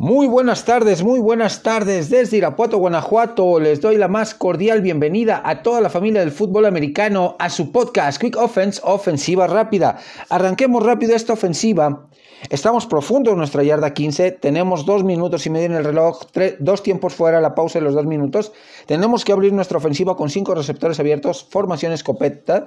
Muy 0.00 0.28
buenas 0.28 0.64
tardes, 0.64 1.04
muy 1.04 1.20
buenas 1.20 1.62
tardes 1.62 2.08
desde 2.08 2.38
Irapuato, 2.38 2.78
Guanajuato. 2.78 3.60
Les 3.60 3.82
doy 3.82 3.98
la 3.98 4.08
más 4.08 4.34
cordial 4.34 4.80
bienvenida 4.80 5.42
a 5.44 5.60
toda 5.60 5.82
la 5.82 5.90
familia 5.90 6.20
del 6.20 6.32
fútbol 6.32 6.64
americano 6.64 7.36
a 7.38 7.50
su 7.50 7.70
podcast 7.70 8.18
Quick 8.18 8.38
Offense, 8.38 8.80
ofensiva 8.82 9.46
rápida. 9.46 9.98
Arranquemos 10.30 10.82
rápido 10.86 11.14
esta 11.14 11.34
ofensiva. 11.34 12.06
Estamos 12.48 12.86
profundo 12.86 13.32
en 13.32 13.36
nuestra 13.36 13.62
yarda 13.62 13.92
15, 13.92 14.32
tenemos 14.32 14.86
dos 14.86 15.04
minutos 15.04 15.44
y 15.44 15.50
medio 15.50 15.66
en 15.66 15.74
el 15.74 15.84
reloj, 15.84 16.22
dos 16.60 16.82
tiempos 16.82 17.14
fuera, 17.14 17.42
la 17.42 17.54
pausa 17.54 17.78
de 17.78 17.84
los 17.84 17.92
dos 17.92 18.06
minutos. 18.06 18.52
Tenemos 18.86 19.26
que 19.26 19.32
abrir 19.32 19.52
nuestra 19.52 19.76
ofensiva 19.76 20.16
con 20.16 20.30
cinco 20.30 20.54
receptores 20.54 20.98
abiertos, 20.98 21.46
formación 21.50 21.92
escopeta. 21.92 22.64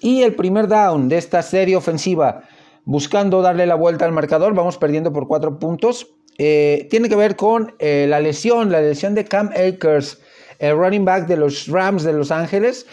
Y 0.00 0.22
el 0.22 0.34
primer 0.34 0.66
down 0.66 1.08
de 1.08 1.16
esta 1.16 1.42
serie 1.42 1.76
ofensiva, 1.76 2.42
buscando 2.84 3.40
darle 3.40 3.66
la 3.66 3.76
vuelta 3.76 4.04
al 4.04 4.10
marcador, 4.10 4.52
vamos 4.52 4.78
perdiendo 4.78 5.12
por 5.12 5.28
cuatro 5.28 5.60
puntos. 5.60 6.08
Eh, 6.42 6.86
tiene 6.88 7.10
que 7.10 7.16
ver 7.16 7.36
con 7.36 7.74
eh, 7.80 8.06
la 8.08 8.18
lesión, 8.18 8.72
la 8.72 8.80
lesión 8.80 9.14
de 9.14 9.26
Cam 9.26 9.50
Akers, 9.50 10.20
el 10.58 10.74
running 10.74 11.04
back 11.04 11.26
de 11.26 11.36
los 11.36 11.66
Rams 11.66 12.02
de 12.02 12.14
Los 12.14 12.30
Ángeles, 12.30 12.86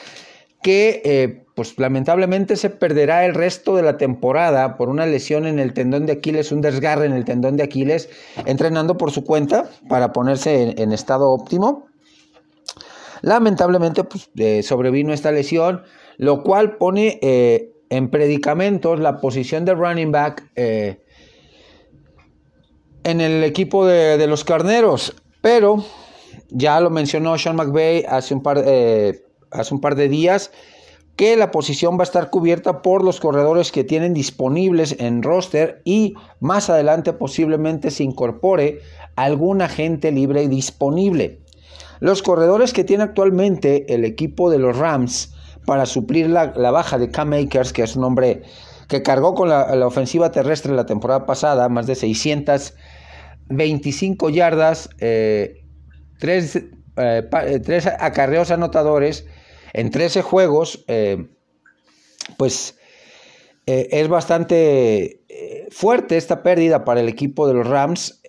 que 0.62 1.02
eh, 1.06 1.46
pues 1.56 1.80
lamentablemente 1.80 2.58
se 2.58 2.70
perderá 2.70 3.26
el 3.26 3.34
resto 3.34 3.78
de 3.78 3.84
la 3.84 3.96
temporada 3.98 4.76
por 4.76 4.90
una 4.90 5.06
lesión 5.06 5.48
en 5.48 5.60
el 5.60 5.74
tendón 5.74 6.06
de 6.06 6.12
Aquiles, 6.12 6.52
un 6.52 6.60
desgarre 6.60 7.06
en 7.06 7.14
el 7.14 7.24
tendón 7.24 7.56
de 7.56 7.64
Aquiles, 7.64 8.10
entrenando 8.46 8.98
por 8.98 9.12
su 9.12 9.24
cuenta 9.24 9.70
para 9.88 10.12
ponerse 10.12 10.76
en, 10.78 10.92
estado 10.92 11.30
óptimo. 11.32 11.88
Lamentablemente 13.22 14.04
pues, 14.04 14.30
sobrevino 14.66 15.14
esta 15.14 15.32
lesión, 15.32 15.84
lo 16.18 16.44
cual 16.44 16.76
pone 16.76 17.18
en 17.22 18.10
predicamentos 18.10 19.00
la 19.00 19.22
posición 19.22 19.64
de 19.64 19.74
running 19.74 20.12
back 20.12 20.44
en 23.08 23.22
el 23.22 23.44
equipo 23.46 23.86
de, 23.86 24.28
los 24.28 24.44
carneros, 24.44 25.16
pero 25.42 25.84
ya 26.50 26.82
lo 26.82 26.90
mencionó 26.90 27.38
Sean 27.38 27.56
McVay 27.56 28.04
hace 28.08 28.34
un, 28.34 28.44
par, 28.44 28.62
eh, 28.66 29.24
hace 29.50 29.74
un 29.74 29.80
par 29.80 29.96
de 29.96 30.10
días 30.10 30.52
que 31.16 31.38
la 31.38 31.50
posición 31.50 31.98
va 31.98 32.02
a 32.02 32.04
estar 32.04 32.30
cubierta 32.30 32.82
por 32.82 33.06
los 33.06 33.22
corredores 33.22 33.72
que 33.72 33.86
tienen 33.86 34.14
disponibles 34.14 34.98
en 35.00 35.24
roster 35.24 35.82
y 35.86 36.16
más 36.42 36.70
adelante 36.70 37.14
posiblemente 37.14 37.92
se 37.92 38.04
incorpore 38.04 38.82
algún 39.16 39.62
agente 39.62 40.12
libre 40.12 40.50
disponible. 40.50 41.40
Los 42.02 42.22
corredores 42.22 42.74
que 42.74 42.84
tiene 42.84 43.04
actualmente 43.04 43.94
el 43.94 44.04
equipo 44.04 44.52
de 44.52 44.60
los 44.60 44.78
Rams 44.78 45.34
para 45.66 45.86
suplir 45.86 46.30
la, 46.30 46.46
baja 46.72 46.98
de 46.98 47.10
Cam 47.10 47.34
Akers, 47.34 47.72
que 47.72 47.84
es 47.84 47.96
un 47.96 48.04
hombre 48.04 48.44
que 48.90 49.02
cargó 49.02 49.34
con 49.34 49.50
la, 49.50 49.76
la 49.76 49.88
ofensiva 49.88 50.32
terrestre 50.32 50.74
la 50.74 50.86
temporada 50.86 51.26
pasada, 51.26 51.68
más 51.70 51.88
de 51.88 51.96
600 51.96 52.74
25 53.50 54.30
yardas, 54.30 54.90
3 54.98 55.00
eh, 55.00 56.72
eh, 56.98 57.30
eh, 57.68 57.82
acarreos 58.00 58.52
anotadores 58.52 59.26
en 59.74 59.92
13 59.92 60.22
juegos, 60.22 60.86
pues 62.38 62.76
es 63.66 64.08
bastante 64.08 65.22
fuerte 65.70 66.18
esta 66.18 66.42
pérdida 66.42 66.86
para 66.86 67.02
el 67.02 67.10
equipo 67.10 67.48
de 67.48 67.54
los 67.54 67.68
Rams 67.68 68.22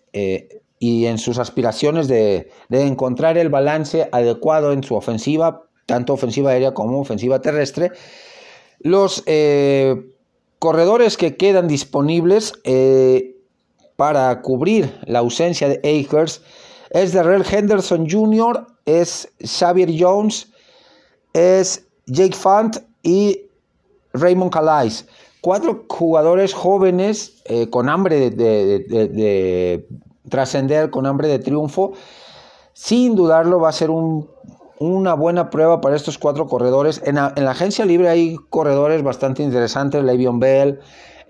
y 0.80 1.06
en 1.06 1.18
sus 1.18 1.38
aspiraciones 1.38 2.08
de, 2.08 2.50
de, 2.68 2.82
encontrar 2.82 3.38
el 3.38 3.48
balance 3.48 4.08
adecuado 4.12 4.72
en 4.72 4.82
su 4.82 4.94
ofensiva, 4.94 5.68
tanto 5.86 6.12
ofensiva 6.12 6.50
aérea 6.50 6.74
como 6.74 7.00
ofensiva 7.00 7.40
terrestre. 7.40 7.92
Los 8.80 9.24
corredores 10.58 11.16
que 11.16 11.36
quedan 11.36 11.68
disponibles 11.68 12.52
para 13.98 14.42
cubrir 14.42 14.96
la 15.06 15.18
ausencia 15.18 15.68
de 15.68 15.78
Akers 15.78 16.40
es 16.90 17.12
Darrell 17.12 17.44
Henderson 17.44 18.08
Jr., 18.08 18.64
es 18.86 19.28
Xavier 19.44 19.90
Jones, 19.98 20.52
es 21.32 21.84
Jake 22.06 22.36
Fant 22.36 22.76
y 23.02 23.40
Raymond 24.12 24.52
Calais. 24.52 25.04
Cuatro 25.40 25.84
jugadores 25.88 26.54
jóvenes 26.54 27.42
eh, 27.46 27.68
con 27.70 27.88
hambre 27.88 28.30
de, 28.30 29.84
trascender, 30.28 30.90
con 30.90 31.04
hambre 31.04 31.26
de 31.26 31.40
triunfo. 31.40 31.94
Sin 32.74 33.16
dudarlo, 33.16 33.58
va 33.58 33.70
a 33.70 33.72
ser 33.72 33.90
una 33.90 35.14
buena 35.14 35.50
prueba 35.50 35.80
para 35.80 35.96
estos 35.96 36.18
cuatro 36.18 36.46
corredores. 36.46 37.02
En 37.04 37.16
la, 37.16 37.32
en 37.34 37.44
la, 37.44 37.50
agencia 37.50 37.84
libre 37.84 38.08
hay 38.08 38.36
corredores 38.48 39.02
bastante 39.02 39.42
interesantes, 39.42 40.04
Le'Veon 40.04 40.38
Bell, 40.38 40.78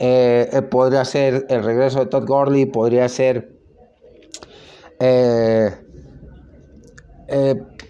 eh, 0.00 0.48
eh, 0.52 0.62
podría 0.62 1.04
ser 1.04 1.46
el 1.48 1.64
regreso 1.64 1.98
de 1.98 2.06
Todd 2.06 2.24
Gurley, 2.24 2.66
podría 2.66 3.08
ser 3.08 3.50
eh, 5.00 5.70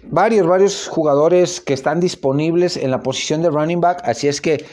varios, 0.05 0.47
varios 0.47 0.87
jugadores 0.87 1.61
que 1.61 1.73
están 1.73 1.99
disponibles 1.99 2.77
en 2.77 2.89
la 2.89 3.01
posición 3.01 3.43
de 3.43 3.51
running 3.51 3.79
back. 3.79 4.01
Así 4.05 4.27
es 4.27 4.41
que 4.41 4.65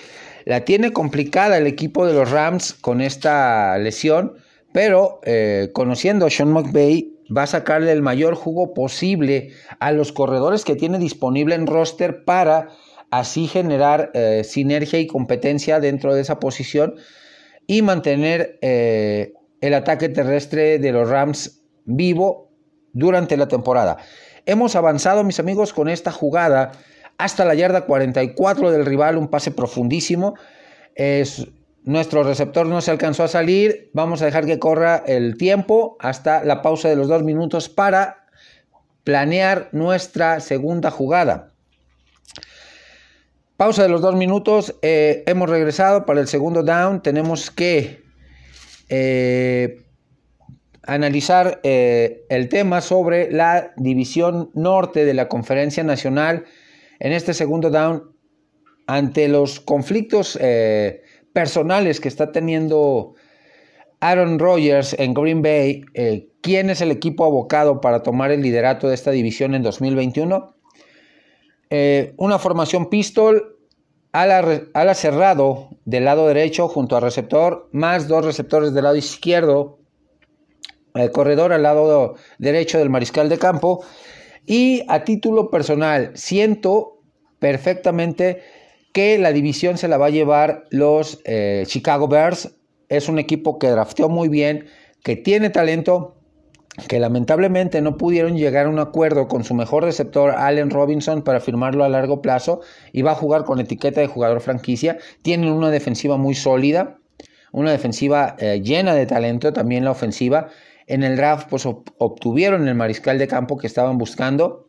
la 0.47 0.65
tiene 0.65 0.95
complicada 0.95 1.59
el 1.59 1.67
equipo 1.67 2.07
de 2.07 2.15
los 2.15 2.31
Rams 2.31 2.73
con 2.73 3.03
esta 3.03 3.77
lesión, 3.77 4.37
pero 4.73 5.21
conociendo 5.73 6.27
a 6.27 6.31
Sean 6.31 6.53
McVay, 6.53 7.13
va 7.37 7.43
a 7.43 7.47
sacarle 7.47 7.93
el 7.93 8.01
mayor 8.01 8.35
jugo 8.35 8.73
posible 8.73 9.51
a 9.81 9.91
los 9.91 10.13
corredores 10.13 10.65
que 10.65 10.77
tiene 10.77 10.99
disponible 10.99 11.55
en 11.55 11.67
roster 11.67 12.25
para 12.25 12.69
así 13.11 13.49
generar 13.49 14.13
sinergia 14.45 15.01
y 15.01 15.07
competencia 15.09 15.81
dentro 15.81 16.15
de 16.15 16.21
esa 16.21 16.39
posición 16.39 16.95
y 17.67 17.83
mantener 17.83 18.59
eh, 18.63 19.35
el 19.61 19.75
ataque 19.75 20.09
terrestre 20.09 20.79
de 20.79 20.93
los 20.93 21.09
Rams 21.09 21.63
vivo 21.85 22.51
durante 22.93 23.37
la 23.37 23.49
temporada. 23.49 23.99
Hemos 24.47 24.77
avanzado, 24.77 25.25
mis 25.25 25.41
amigos, 25.41 25.73
con 25.73 25.89
esta 25.89 26.13
jugada 26.13 26.73
hasta 27.19 27.45
la 27.45 27.55
yarda 27.55 27.87
44 27.87 28.71
del 28.71 28.87
rival, 28.87 29.17
un 29.17 29.29
pase 29.29 29.51
profundísimo. 29.51 30.35
Es, 30.95 31.47
nuestro 31.83 32.23
receptor 32.23 32.67
no 32.67 32.81
se 32.81 32.91
alcanzó 32.91 33.25
a 33.25 33.29
salir. 33.29 33.91
Vamos 33.93 34.23
a 34.23 34.27
dejar 34.27 34.47
que 34.47 34.59
corra 34.59 35.03
el 35.07 35.37
tiempo 35.37 35.97
hasta 36.01 36.45
la 36.45 36.63
pausa 36.63 36.89
de 36.89 36.97
los 36.97 37.09
dos 37.09 37.23
minutos 37.23 37.69
para 37.69 38.27
planear 39.05 39.69
nuestra 39.73 40.41
segunda 40.41 40.91
jugada. 40.91 41.53
Pausa 43.57 43.85
de 43.85 43.89
los 43.89 44.03
dos 44.03 44.15
minutos. 44.15 44.77
Eh, 44.83 45.25
hemos 45.27 45.49
regresado 45.49 46.05
para 46.05 46.21
el 46.21 46.29
segundo 46.29 46.63
down. 46.63 47.03
Tenemos 47.03 47.51
que 47.51 48.03
eh, 48.91 49.83
analizar 50.83 51.61
eh, 51.63 52.27
el 52.29 52.51
tema 52.51 52.83
sobre 52.83 53.33
la 53.33 53.73
división 53.79 54.51
norte 54.53 55.07
de 55.07 55.15
la 55.15 55.29
conferencia 55.29 55.83
nacional 55.85 56.45
en 56.99 57.13
este 57.13 57.33
segundo 57.33 57.71
down 57.71 58.11
ante 58.87 59.27
los 59.27 59.59
conflictos 59.59 60.39
personales 61.33 61.99
que 61.99 62.07
está 62.09 62.31
teniendo 62.31 63.15
Aaron 63.99 64.39
Rodgers 64.39 64.95
en 64.97 65.13
Green 65.13 65.43
Bay. 65.43 65.83
¿Quién 66.41 66.71
es 66.71 66.81
el 66.83 66.93
equipo 66.93 67.25
abocado 67.25 67.81
para 67.81 68.05
tomar 68.05 68.31
el 68.31 68.43
liderato 68.43 68.87
de 68.89 68.95
esta 68.95 69.11
división 69.11 69.57
en 69.57 69.63
2021? 69.65 70.56
Eh, 71.71 72.15
una 72.17 72.39
formación 72.39 72.89
pistol, 72.89 73.57
ala, 74.13 74.95
cerrado 74.95 75.69
del 75.85 76.05
lado 76.05 76.27
derecho 76.27 76.69
junto 76.69 76.97
al 76.97 77.03
receptor, 77.03 77.69
más 77.73 78.09
dos 78.09 78.25
receptores 78.25 78.73
del 78.73 78.85
lado 78.85 78.97
izquierdo, 78.97 79.79
el 80.95 81.11
corredor 81.11 81.53
al 81.53 81.63
lado 81.63 82.15
derecho 82.39 82.79
del 82.79 82.91
mariscal 82.91 83.29
de 83.29 83.39
campo. 83.39 83.85
Y 84.47 84.85
a 84.89 85.05
título 85.05 85.51
personal, 85.51 86.13
siento 86.15 87.03
perfectamente 87.39 88.43
que 88.93 89.19
la 89.19 89.33
división 89.33 89.77
se 89.77 89.89
la 89.89 89.99
va 89.99 90.07
a 90.07 90.11
llevar 90.11 90.65
los 90.71 91.21
eh, 91.25 91.65
Chicago 91.67 92.09
Bears. 92.09 92.55
Es 92.89 93.09
un 93.09 93.19
equipo 93.19 93.59
que 93.59 93.69
drafteó 93.69 94.09
muy 94.09 94.29
bien, 94.29 94.69
que 95.03 95.17
tiene 95.17 95.51
talento, 95.51 96.17
que 96.89 97.01
lamentablemente 97.01 97.81
no 97.81 97.97
pudieron 97.97 98.37
llegar 98.37 98.67
a 98.67 98.69
un 98.69 98.79
acuerdo 98.79 99.29
con 99.29 99.45
su 99.45 99.55
mejor 99.55 99.85
receptor, 99.85 100.33
Allen 100.37 100.71
Robinson, 100.71 101.23
para 101.23 101.41
firmarlo 101.41 101.85
a 101.85 101.89
largo 101.89 102.21
plazo 102.21 102.61
y 102.93 103.03
va 103.03 103.13
a 103.13 103.15
jugar 103.15 103.45
con 103.45 103.61
etiqueta 103.61 104.01
de 104.01 104.07
jugador 104.07 104.41
franquicia. 104.41 104.99
Tienen 105.23 105.51
una 105.51 105.71
defensiva 105.71 106.17
muy 106.19 106.35
sólida, 106.35 106.99
una 107.53 107.71
defensiva 107.71 108.37
eh, 108.39 108.61
llena 108.63 108.95
de 108.95 109.07
talento, 109.07 109.53
también 109.53 109.85
la 109.85 109.91
ofensiva. 109.91 110.49
En 110.87 111.03
el 111.03 111.17
draft 111.17 111.49
pues, 111.49 111.67
obtuvieron 111.67 112.69
el 112.69 112.75
mariscal 112.75 113.19
de 113.19 113.27
campo 113.27 113.57
que 113.57 113.67
estaban 113.67 113.97
buscando, 113.97 114.69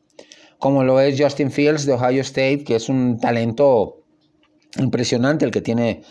como 0.60 0.84
lo 0.84 1.00
es 1.02 1.22
Justin 1.22 1.52
Fields 1.52 1.86
de 1.86 1.94
Ohio 1.94 2.22
State, 2.22 2.64
que 2.64 2.76
es 2.76 2.88
un 2.88 3.20
talento 3.20 4.04
impresionante 4.78 5.46
el 5.46 5.52
que 5.52 5.62
tiene 5.62 6.04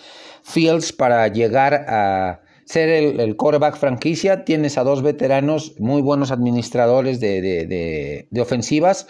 Fields 0.44 0.92
para 0.92 1.26
llegar 1.28 1.74
a 1.88 2.42
ser 2.66 2.88
el, 2.90 3.20
el 3.20 3.36
quarterback 3.36 3.78
franquicia. 3.78 4.44
Tienes 4.44 4.76
a 4.76 4.84
dos 4.84 5.02
veteranos 5.02 5.80
muy 5.80 6.02
buenos 6.02 6.30
administradores 6.30 7.20
de, 7.20 8.28
ofensivas, 8.38 9.06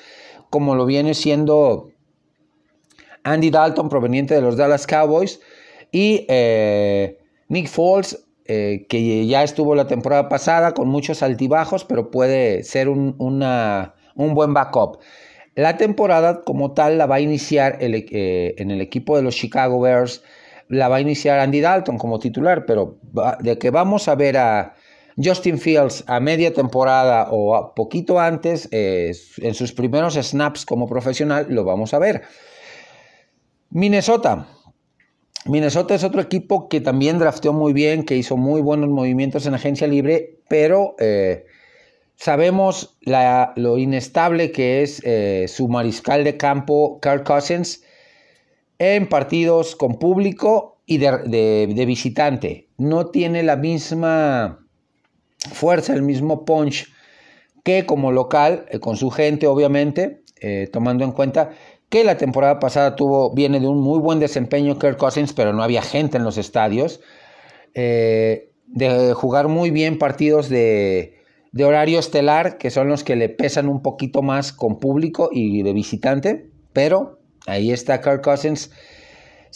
como 0.50 0.76
lo 0.76 0.87
viene 0.87 1.14
siendo 1.14 1.91
Andy 3.25 3.50
Dalton, 3.50 3.88
proveniente 3.88 4.35
de 4.35 4.43
los 4.43 4.56
Dallas 4.56 4.87
Cowboys, 4.87 5.41
y 5.91 6.26
eh, 6.29 7.19
Nick 7.49 7.67
Foles, 7.69 8.25
eh, 8.44 8.87
que 8.88 9.26
ya 9.26 9.43
estuvo 9.43 9.75
la 9.75 9.88
temporada 9.88 10.29
pasada 10.29 10.73
con 10.75 10.88
muchos 10.88 11.23
altibajos, 11.23 11.85
pero 11.85 12.11
puede 12.12 12.62
ser 12.62 12.88
un, 12.88 13.17
un 13.19 14.35
buen 14.35 14.55
backup. 14.55 14.99
La 15.56 15.79
temporada 15.79 16.44
como 16.44 16.75
tal 16.75 16.99
la 16.99 17.06
va 17.06 17.17
a 17.17 17.20
iniciar 17.20 17.79
eh, 17.81 18.55
en 18.58 18.70
el 18.70 18.82
equipo 18.82 19.17
de 19.17 19.23
los 19.23 19.35
Chicago 19.35 19.81
Bears, 19.81 20.23
la 20.68 20.88
va 20.88 20.96
a 20.96 21.00
iniciar 21.00 21.38
Andy 21.40 21.60
Dalton 21.60 21.98
como 21.98 22.18
titular, 22.18 22.66
pero 22.66 22.98
de 23.40 23.58
que 23.58 23.70
vamos 23.70 24.08
a 24.08 24.14
ver 24.14 24.36
a 24.36 24.74
Justin 25.16 25.58
Fields 25.58 26.04
a 26.06 26.20
media 26.20 26.52
temporada 26.52 27.28
o 27.30 27.54
a 27.54 27.74
poquito 27.74 28.20
antes, 28.20 28.68
eh, 28.70 29.12
en 29.38 29.54
sus 29.54 29.72
primeros 29.72 30.14
snaps 30.14 30.66
como 30.66 30.86
profesional, 30.86 31.46
lo 31.48 31.64
vamos 31.64 31.94
a 31.94 31.98
ver. 31.98 32.22
Minnesota. 33.70 34.48
Minnesota 35.46 35.94
es 35.94 36.02
otro 36.02 36.20
equipo 36.20 36.69
que 36.69 36.80
también 36.80 37.19
drafteó 37.19 37.52
muy 37.52 37.72
bien, 37.72 38.04
que 38.04 38.16
hizo 38.16 38.36
muy 38.36 38.60
buenos 38.60 38.90
movimientos 38.90 39.46
en 39.46 39.54
agencia 39.54 39.86
libre, 39.86 40.40
pero 40.48 40.96
eh, 40.98 41.46
sabemos 42.16 42.98
lo 43.54 43.78
inestable 43.78 44.50
que 44.50 44.82
es 44.82 45.00
eh, 45.04 45.46
su 45.48 45.69
mariscal 45.69 46.24
de 46.24 46.36
campo, 46.36 46.98
Kirk 47.00 47.24
Cousins, 47.24 47.84
en 48.78 49.08
partidos 49.08 49.76
con 49.76 49.99
público 49.99 50.81
y 50.87 50.99
de 50.99 51.84
visitante. 51.87 52.69
No 52.78 53.06
tiene 53.06 53.43
la 53.43 53.56
misma 53.56 54.67
fuerza, 55.52 55.94
el 55.94 56.02
mismo 56.02 56.44
punch 56.44 56.88
que 57.67 57.84
como 57.84 58.12
local, 58.12 58.64
eh, 58.70 58.78
con 58.78 58.96
su 58.96 59.11
gente 59.11 59.49
obviamente, 59.49 60.23
eh, 60.40 60.69
tomando 60.73 61.05
en 61.05 61.11
cuenta 61.11 61.50
que 61.88 62.05
la 62.05 62.17
temporada 62.17 62.61
pasada 62.61 62.94
tuvo, 62.94 63.34
viene 63.34 63.58
de 63.58 63.67
un 63.67 63.81
muy 63.81 63.99
buen 63.99 64.20
desempeño 64.20 64.79
Kirk 64.79 64.96
Cousins, 64.96 65.32
pero 65.32 65.52
no 65.52 65.64
había 65.64 65.82
gente 65.82 66.17
en 66.17 66.22
los 66.22 66.38
estadios, 66.38 67.00
eh, 67.75 68.52
de 68.67 69.12
jugar 69.14 69.49
muy 69.49 69.72
bien 69.72 69.99
partidos 69.99 70.49
de, 70.49 71.17
de 71.50 71.64
horario 71.64 71.99
estelar, 71.99 72.56
que 72.56 72.70
son 72.70 72.87
los 72.87 73.02
que 73.02 73.17
le 73.17 73.29
pesan 73.29 73.69
un 73.69 73.82
poquito 73.82 74.22
más 74.22 74.52
con 74.52 74.79
público 74.79 75.29
y 75.32 75.62
de 75.64 75.72
visitante, 75.72 76.49
pero 76.72 77.15
ahí 77.46 77.72
está 77.72 78.00
Kirk 78.00 78.22
Cousins 78.22 78.70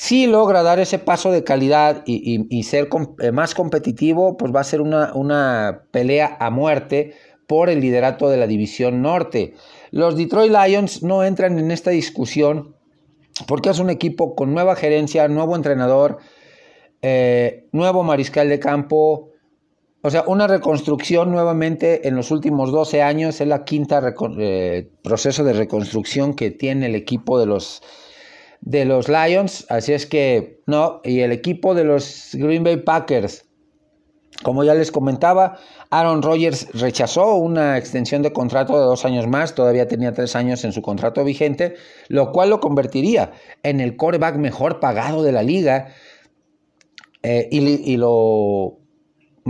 si 0.00 0.26
logra 0.26 0.62
dar 0.62 0.78
ese 0.78 0.98
paso 0.98 1.30
de 1.30 1.44
calidad 1.44 2.04
y, 2.06 2.62
ser 2.62 2.88
eh, 3.20 3.32
más 3.32 3.54
competitivo, 3.54 4.38
pues 4.38 4.50
va 4.50 4.60
a 4.60 4.64
ser 4.64 4.80
una, 4.80 5.82
pelea 5.90 6.38
a 6.40 6.48
muerte 6.48 7.12
por 7.46 7.68
el 7.68 7.80
liderato 7.80 8.30
de 8.30 8.38
la 8.38 8.46
división 8.46 9.02
norte. 9.02 9.52
Los 9.90 10.16
Detroit 10.16 10.52
Lions 10.52 11.02
no 11.02 11.22
entran 11.22 11.58
en 11.58 11.70
esta 11.70 11.90
discusión 11.90 12.74
porque 13.46 13.68
es 13.68 13.78
un 13.78 13.90
equipo 13.90 14.34
con 14.34 14.54
nueva 14.54 14.74
gerencia, 14.74 15.28
nuevo 15.28 15.54
entrenador, 15.54 16.16
eh, 17.02 17.68
nuevo 17.72 18.02
mariscal 18.02 18.48
de 18.48 18.58
campo, 18.58 19.29
o 20.02 20.10
sea, 20.10 20.24
una 20.26 20.46
reconstrucción 20.46 21.30
nuevamente 21.30 22.08
en 22.08 22.16
los 22.16 22.30
últimos 22.30 22.72
12 22.72 23.02
años, 23.02 23.40
es 23.40 23.46
la 23.46 23.64
quinta 23.64 24.14
eh, 24.38 24.90
proceso 25.02 25.44
de 25.44 25.52
reconstrucción 25.52 26.34
que 26.34 26.50
tiene 26.50 26.86
el 26.86 26.94
equipo 26.94 27.38
de 27.38 27.46
los 27.46 27.82
de 28.62 28.84
los 28.84 29.08
Lions, 29.08 29.64
así 29.70 29.94
es 29.94 30.06
que 30.06 30.60
no, 30.66 31.00
y 31.02 31.20
el 31.20 31.32
equipo 31.32 31.74
de 31.74 31.84
los 31.84 32.30
Green 32.34 32.62
Bay 32.62 32.76
Packers, 32.76 33.46
como 34.42 34.64
ya 34.64 34.74
les 34.74 34.92
comentaba, 34.92 35.58
Aaron 35.90 36.22
Rodgers 36.22 36.68
rechazó 36.72 37.36
una 37.36 37.78
extensión 37.78 38.22
de 38.22 38.32
contrato 38.32 38.78
de 38.78 38.84
dos 38.84 39.04
años 39.04 39.26
más, 39.26 39.54
todavía 39.54 39.88
tenía 39.88 40.12
tres 40.12 40.36
años 40.36 40.64
en 40.64 40.72
su 40.72 40.82
contrato 40.82 41.24
vigente, 41.24 41.74
lo 42.08 42.32
cual 42.32 42.50
lo 42.50 42.60
convertiría 42.60 43.32
en 43.62 43.80
el 43.80 43.96
coreback 43.96 44.36
mejor 44.36 44.78
pagado 44.78 45.22
de 45.22 45.32
la 45.32 45.42
liga. 45.42 45.88
Eh, 47.22 47.48
y, 47.50 47.96
lo 47.98 48.79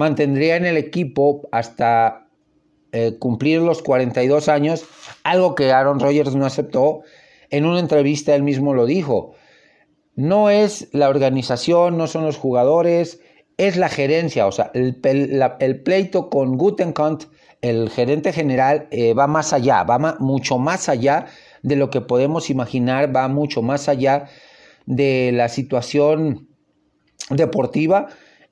mantendría 0.00 0.56
en 0.56 0.64
el 0.64 0.78
equipo 0.78 1.46
hasta 1.52 2.26
eh, 2.92 3.18
cumplir 3.18 3.60
los 3.60 3.82
42 3.82 4.48
años, 4.48 4.86
algo 5.24 5.54
que 5.54 5.72
Aaron 5.72 6.00
Rodgers 6.00 6.34
no 6.34 6.46
aceptó 6.46 7.02
en 7.50 7.66
una 7.66 7.80
entrevista 7.80 8.34
él 8.34 8.42
mismo 8.42 8.72
lo 8.72 8.86
dijo. 8.86 9.34
No 10.14 10.48
es 10.48 10.88
la 10.92 11.10
organización, 11.10 11.98
no 11.98 12.06
son 12.06 12.24
los 12.24 12.38
jugadores, 12.38 13.20
es 13.58 13.76
la 13.76 13.90
gerencia. 13.90 14.46
O 14.46 14.52
sea, 14.52 14.70
el, 14.72 15.82
pleito 15.82 16.30
con 16.30 16.56
Gutenkant, 16.56 17.24
el 17.60 17.90
gerente 17.90 18.32
general, 18.32 18.88
eh, 18.90 19.12
va 19.12 19.26
más 19.26 19.52
allá, 19.52 19.82
va 19.82 20.16
mucho 20.18 20.56
más 20.56 20.88
allá 20.88 21.26
de 21.62 21.76
lo 21.76 21.90
que 21.90 22.00
podemos 22.00 22.48
imaginar, 22.48 23.14
va 23.14 23.28
mucho 23.28 23.60
más 23.60 23.86
allá 23.86 24.30
de 24.86 25.30
la 25.34 25.50
situación 25.50 26.48
deportiva 27.28 28.08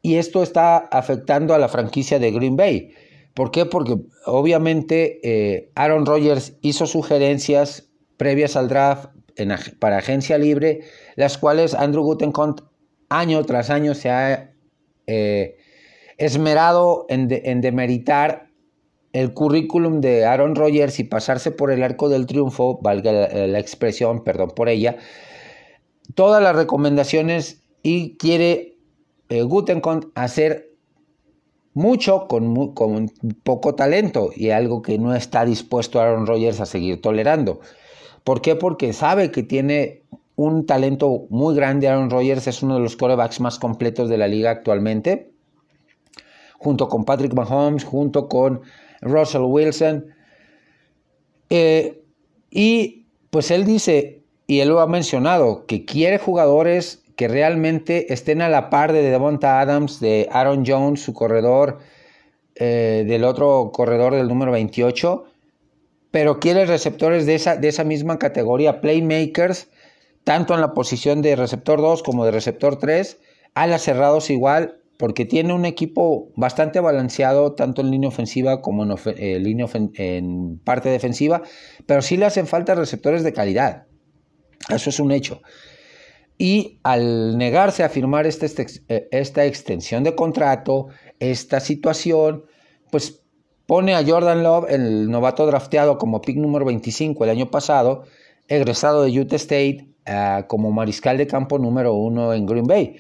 y 0.09 0.17
esto 0.17 0.43
está 0.43 0.79
afectando 0.79 1.53
a 1.53 1.59
la 1.59 1.69
franquicia 1.69 2.19
de 2.19 2.31
Green 2.31 2.57
Bay. 2.57 2.95
¿Por 3.35 3.51
qué? 3.51 3.67
Porque 3.67 3.97
obviamente 4.25 5.21
eh, 5.23 5.71
Aaron 5.75 6.07
Rodgers 6.07 6.55
hizo 6.63 6.87
sugerencias 6.87 7.91
previas 8.17 8.57
al 8.57 8.69
draft 8.69 9.11
para 9.79 9.99
agencia 9.99 10.39
libre, 10.39 10.81
las 11.17 11.37
cuales 11.37 11.75
Andrew 11.75 12.05
Gutenkont 12.05 12.63
año 13.11 13.45
tras 13.45 13.69
año 13.69 13.95
se 13.95 14.09
ha 14.09 14.55
eh, 15.07 15.59
esmerado 16.17 17.05
en, 17.11 17.29
demeritar 17.29 18.49
el 19.13 19.35
currículum 19.35 20.01
de 20.01 20.25
Aaron 20.25 20.55
Rodgers 20.55 20.99
y 21.01 21.05
pasarse 21.05 21.51
por 21.51 21.71
el 21.71 21.83
arco 21.83 22.09
del 22.09 22.25
triunfo, 22.25 22.81
valga 22.81 23.13
la, 23.13 23.59
expresión, 23.59 24.25
perdón 24.25 24.53
por 24.57 24.71
ella, 24.71 24.97
todas 26.15 26.43
las 26.43 26.57
recomendaciones 26.57 27.61
y 27.83 28.17
quiere 28.17 28.78
eh, 29.29 29.47
hacer 30.15 30.69
mucho 31.75 32.27
con, 32.27 32.75
con, 32.75 33.09
poco 33.43 33.75
talento 33.75 34.31
y 34.35 34.51
algo 34.51 34.83
que 34.83 34.99
no 34.99 35.15
está 35.15 35.45
dispuesto 35.45 36.01
Aaron 36.01 36.27
Rodgers 36.27 36.61
a 36.61 36.67
seguir 36.67 37.01
tolerando. 37.01 37.61
¿Por 38.25 38.41
qué? 38.43 38.57
Porque 38.57 38.93
sabe 38.93 39.31
que 39.31 39.43
tiene 39.43 40.03
un 40.35 40.67
talento 40.67 41.27
muy 41.31 41.55
grande. 41.55 41.89
Aaron 41.89 42.11
Rodgers 42.11 42.47
es 42.47 42.63
uno 42.63 42.75
de 42.75 42.81
los 42.81 42.97
corebacks 42.97 43.41
más 43.41 43.59
completos 43.59 44.09
de 44.09 44.19
la 44.19 44.29
liga 44.29 44.51
actualmente, 44.51 45.33
junto 46.59 46.89
con 46.89 47.05
Patrick 47.05 47.35
Mahomes, 47.35 47.85
junto 47.85 48.29
con 48.29 48.63
Russell 49.01 49.43
Wilson. 49.43 50.07
Eh, 51.51 52.03
y 52.51 53.07
pues 53.31 53.51
él 53.51 53.65
dice, 53.65 54.23
y 54.47 54.61
él 54.61 54.69
lo 54.69 54.81
ha 54.81 54.87
mencionado, 54.87 55.67
que 55.67 55.85
quiere 55.85 56.19
jugadores 56.19 57.03
que 57.19 57.29
realmente 57.29 58.15
estén 58.15 58.41
a 58.41 58.49
la 58.49 58.71
par 58.71 58.95
de 58.95 59.03
Devonta 59.03 59.61
Adams, 59.61 60.01
de 60.01 60.29
Aaron 60.33 60.65
Jones, 60.65 61.03
su 61.03 61.13
corredor, 61.13 61.81
eh, 62.55 63.05
del 63.07 63.25
otro 63.25 63.71
corredor 63.75 64.15
del 64.15 64.29
número 64.29 64.53
28 64.53 65.25
pero 66.11 66.41
quiere 66.41 66.67
receptores 66.67 67.27
de 67.27 67.35
esa, 67.35 67.57
de 67.57 67.69
esa 67.69 67.85
misma 67.85 68.19
categoría, 68.19 68.81
playmakers, 68.81 69.69
tanto 70.25 70.55
en 70.55 70.61
la 70.61 70.75
posición 70.75 71.23
de 71.23 71.37
receptor 71.37 71.81
2 71.81 72.03
como 72.03 72.25
de 72.25 72.31
receptor 72.31 72.79
3, 72.79 73.19
alas 73.55 73.83
cerrados 73.83 74.31
igual, 74.31 74.81
porque 74.97 75.25
tiene 75.25 75.53
un 75.53 75.65
equipo 75.65 76.31
bastante 76.35 76.81
balanceado, 76.81 77.55
tanto 77.55 77.83
en 77.83 77.91
línea 77.91 78.09
ofensiva 78.09 78.63
como 78.63 78.85
en, 78.85 78.95
eh, 79.17 79.39
línea 79.39 79.67
en 79.95 80.59
parte 80.65 80.89
defensiva, 80.89 81.43
pero 81.87 82.03
sí 82.03 82.17
le 82.17 82.27
hacen 82.27 82.47
falta 82.47 82.75
receptores 82.75 83.23
de 83.23 83.33
calidad. 83.33 83.85
Eso 84.69 84.91
es 84.91 84.99
un 84.99 85.13
hecho. 85.13 85.41
Y 86.39 86.79
al 86.85 87.37
negarse 87.37 87.83
a 87.83 87.89
firmar 87.89 88.27
este, 88.27 88.47
eh, 88.89 89.09
esta 89.11 89.45
extensión 89.45 90.05
de 90.05 90.15
contrato, 90.15 90.87
esta 91.19 91.59
situación, 91.59 92.45
pues 92.91 93.23
Pone 93.69 93.95
a 93.95 94.03
Jordan 94.03 94.43
Love, 94.43 94.71
el 94.71 95.11
novato 95.11 95.45
drafteado 95.45 95.99
como 95.99 96.23
pick 96.23 96.39
número 96.39 96.65
25 96.65 97.25
el 97.25 97.29
año 97.29 97.51
pasado, 97.51 98.05
egresado 98.49 99.03
de 99.03 99.21
Utah 99.21 99.37
State, 99.37 99.87
ah, 100.07 100.47
como 100.49 100.73
mariscal 100.73 101.19
de 101.19 101.27
campo 101.27 101.59
número 101.59 101.93
uno 101.93 102.33
en 102.33 102.47
Green 102.47 102.65
Bay. 102.65 102.97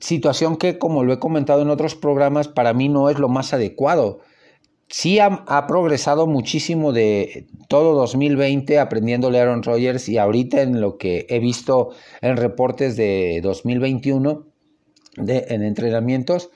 Situación 0.00 0.58
que, 0.58 0.76
como 0.76 1.02
lo 1.02 1.14
he 1.14 1.18
comentado 1.18 1.62
en 1.62 1.70
otros 1.70 1.94
programas, 1.94 2.46
para 2.46 2.74
mí 2.74 2.90
no 2.90 3.08
es 3.08 3.18
lo 3.18 3.30
más 3.30 3.54
adecuado. 3.54 4.20
Sí 4.92 5.18
ha, 5.20 5.66
progresado 5.66 6.26
muchísimo 6.26 6.92
de 6.92 7.46
todo 7.68 7.94
2020 7.94 8.78
aprendiéndole 8.78 9.38
a 9.38 9.42
Aaron 9.44 9.62
Rodgers 9.62 10.06
y 10.10 10.18
ahorita 10.18 10.60
en 10.60 10.82
lo 10.82 10.98
que 10.98 11.24
he 11.30 11.38
visto 11.38 11.92
en 12.20 12.36
reportes 12.36 12.94
de 12.98 13.40
2021 13.42 14.44
de, 15.16 15.46
en 15.48 15.62
entrenamientos 15.62 16.50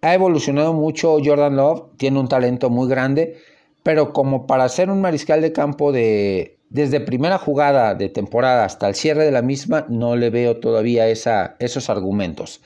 ha 0.00 0.14
evolucionado 0.14 0.72
mucho 0.72 1.18
Jordan 1.22 1.56
Love, 1.56 1.82
tiene 1.98 2.18
un 2.18 2.28
talento 2.28 2.70
muy 2.70 2.88
grande, 2.88 3.36
pero 3.82 4.14
como 4.14 4.46
para 4.46 4.66
ser 4.70 4.88
un 4.88 5.02
mariscal 5.02 5.42
de 5.42 5.52
campo 5.52 5.92
de 5.92 6.56
desde 6.70 7.00
primera 7.00 7.36
jugada 7.36 7.94
de 7.94 8.08
temporada 8.08 8.64
hasta 8.64 8.88
el 8.88 8.94
cierre 8.94 9.26
de 9.26 9.32
la 9.32 9.42
misma, 9.42 9.84
no 9.90 10.16
le 10.16 10.30
veo 10.30 10.60
todavía 10.60 11.08
esa, 11.08 11.56
esos 11.58 11.90
argumentos. 11.90 12.62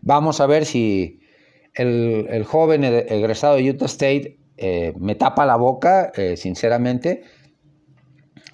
Vamos 0.00 0.40
a 0.40 0.46
ver 0.46 0.64
si 0.64 1.20
el, 1.74 2.44
joven 2.44 2.84
egresado 2.84 3.56
de 3.56 3.70
Utah 3.70 3.86
State 3.86 4.38
eh, 4.56 4.92
me 4.98 5.14
tapa 5.14 5.46
la 5.46 5.56
boca, 5.56 6.12
eh, 6.16 6.36
sinceramente, 6.36 7.22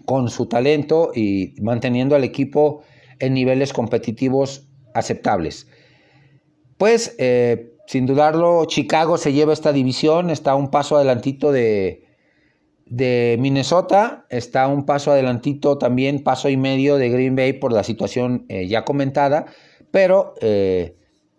con 0.04 0.28
su 0.30 0.46
talento 0.46 1.10
y 1.14 1.54
manteniendo 1.60 2.14
al 2.14 2.22
equipo 2.22 2.82
en 3.18 3.34
niveles 3.34 3.72
competitivos 3.72 4.68
aceptables. 4.94 5.66
Pues, 6.76 7.16
eh, 7.18 7.72
sin 7.86 8.06
dudarlo, 8.06 8.66
Chicago 8.66 9.16
se 9.16 9.32
lleva 9.32 9.52
esta 9.52 9.72
división, 9.72 10.30
está 10.30 10.54
un 10.54 10.70
paso 10.70 10.96
adelantito 10.96 11.50
de, 11.50 12.04
de 12.84 13.36
Minnesota, 13.40 14.26
está 14.28 14.68
un 14.68 14.84
paso 14.84 15.10
adelantito 15.10 15.78
también, 15.78 16.22
paso 16.22 16.48
y 16.48 16.56
medio 16.56 16.98
de 16.98 17.08
Green 17.08 17.34
Bay 17.34 17.54
por 17.54 17.72
la 17.72 17.82
situación 17.82 18.46
ya 18.48 18.84
comentada, 18.84 19.46
pero 19.90 20.34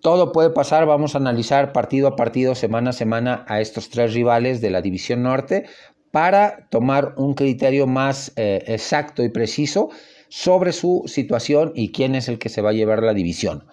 todo 0.07 0.31
puede 0.31 0.51
pasar, 0.51 0.85
vamos 0.85 1.15
a 1.15 1.17
analizar 1.17 1.73
partido 1.73 2.07
a 2.07 2.15
partido, 2.15 2.55
semana 2.55 2.91
a 2.91 2.93
semana 2.93 3.43
a 3.49 3.59
estos 3.59 3.89
tres 3.89 4.13
rivales 4.13 4.61
de 4.61 4.69
la 4.69 4.81
División 4.81 5.21
Norte 5.21 5.65
para 6.11 6.69
tomar 6.69 7.13
un 7.17 7.33
criterio 7.33 7.87
más 7.87 8.31
eh, 8.37 8.63
exacto 8.67 9.21
y 9.21 9.27
preciso 9.27 9.89
sobre 10.29 10.71
su 10.71 11.03
situación 11.07 11.73
y 11.75 11.91
quién 11.91 12.15
es 12.15 12.29
el 12.29 12.39
que 12.39 12.47
se 12.47 12.61
va 12.61 12.69
a 12.69 12.71
llevar 12.71 13.03
la 13.03 13.13
división. 13.13 13.67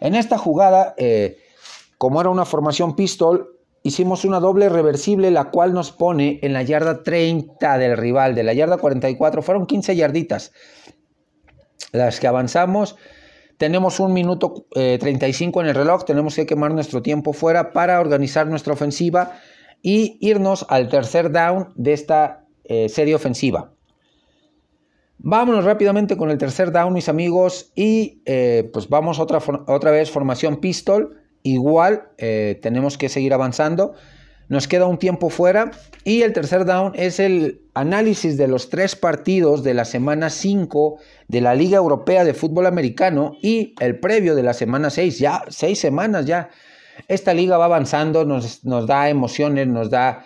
En 0.00 0.14
esta 0.14 0.36
jugada, 0.36 0.94
como 1.96 2.20
era 2.20 2.28
una 2.28 2.44
formación 2.44 2.94
pistol, 2.94 3.56
hicimos 3.82 4.26
una 4.26 4.40
doble 4.40 4.68
reversible, 4.68 5.30
la 5.30 5.46
cual 5.46 5.72
nos 5.72 5.90
pone 5.90 6.38
en 6.42 6.52
la 6.52 6.64
yarda 6.64 7.02
30 7.02 7.78
del 7.78 7.96
rival, 7.96 8.34
de 8.34 8.42
la 8.42 8.52
yarda 8.52 8.76
44, 8.76 9.40
fueron 9.40 9.64
15 9.64 9.96
yarditas 9.96 10.52
las 11.92 12.20
que 12.20 12.26
avanzamos. 12.26 12.96
Tenemos 13.58 14.00
un 14.00 14.12
minuto 14.12 14.66
35 14.72 15.60
eh, 15.60 15.62
en 15.62 15.68
el 15.68 15.74
reloj, 15.74 16.04
tenemos 16.04 16.34
que 16.36 16.46
quemar 16.46 16.72
nuestro 16.72 17.02
tiempo 17.02 17.32
fuera 17.32 17.72
para 17.72 18.00
organizar 18.00 18.46
nuestra 18.46 18.72
ofensiva 18.72 19.32
y 19.82 20.16
irnos 20.20 20.64
al 20.68 20.88
tercer 20.88 21.30
down 21.30 21.72
de 21.76 21.92
esta 21.92 22.44
eh, 22.64 22.88
serie 22.88 23.14
ofensiva. 23.14 23.72
Vámonos 25.18 25.64
rápidamente 25.64 26.16
con 26.16 26.30
el 26.30 26.38
tercer 26.38 26.70
down, 26.70 26.92
mis 26.92 27.08
amigos, 27.08 27.72
y 27.74 28.22
eh, 28.24 28.70
pues 28.72 28.88
vamos 28.88 29.18
otra, 29.18 29.40
otra 29.66 29.90
vez 29.90 30.10
formación 30.10 30.60
pistol 30.60 31.20
igual 31.42 32.10
eh, 32.18 32.58
tenemos 32.62 32.96
que 32.98 33.08
seguir 33.08 33.34
avanzando. 33.34 33.94
Nos 34.48 34.66
queda 34.66 34.86
un 34.86 34.98
tiempo 34.98 35.28
fuera 35.28 35.70
y 36.04 36.22
el 36.22 36.32
tercer 36.32 36.64
down 36.64 36.92
es 36.94 37.20
el 37.20 37.60
análisis 37.74 38.38
de 38.38 38.48
los 38.48 38.70
tres 38.70 38.96
partidos 38.96 39.62
de 39.62 39.74
la 39.74 39.84
semana 39.84 40.30
5 40.30 40.98
de 41.28 41.40
la 41.42 41.54
Liga 41.54 41.76
Europea 41.76 42.24
de 42.24 42.32
Fútbol 42.32 42.66
Americano 42.66 43.32
y 43.42 43.74
el 43.78 44.00
previo 44.00 44.34
de 44.34 44.42
la 44.42 44.54
semana 44.54 44.88
6, 44.88 45.18
ya 45.18 45.42
seis 45.48 45.78
semanas 45.78 46.24
ya. 46.24 46.48
Esta 47.08 47.34
liga 47.34 47.58
va 47.58 47.66
avanzando, 47.66 48.24
nos, 48.24 48.62
da 48.62 49.08
emociones, 49.08 49.68
nos 49.68 49.90
da 49.90 50.24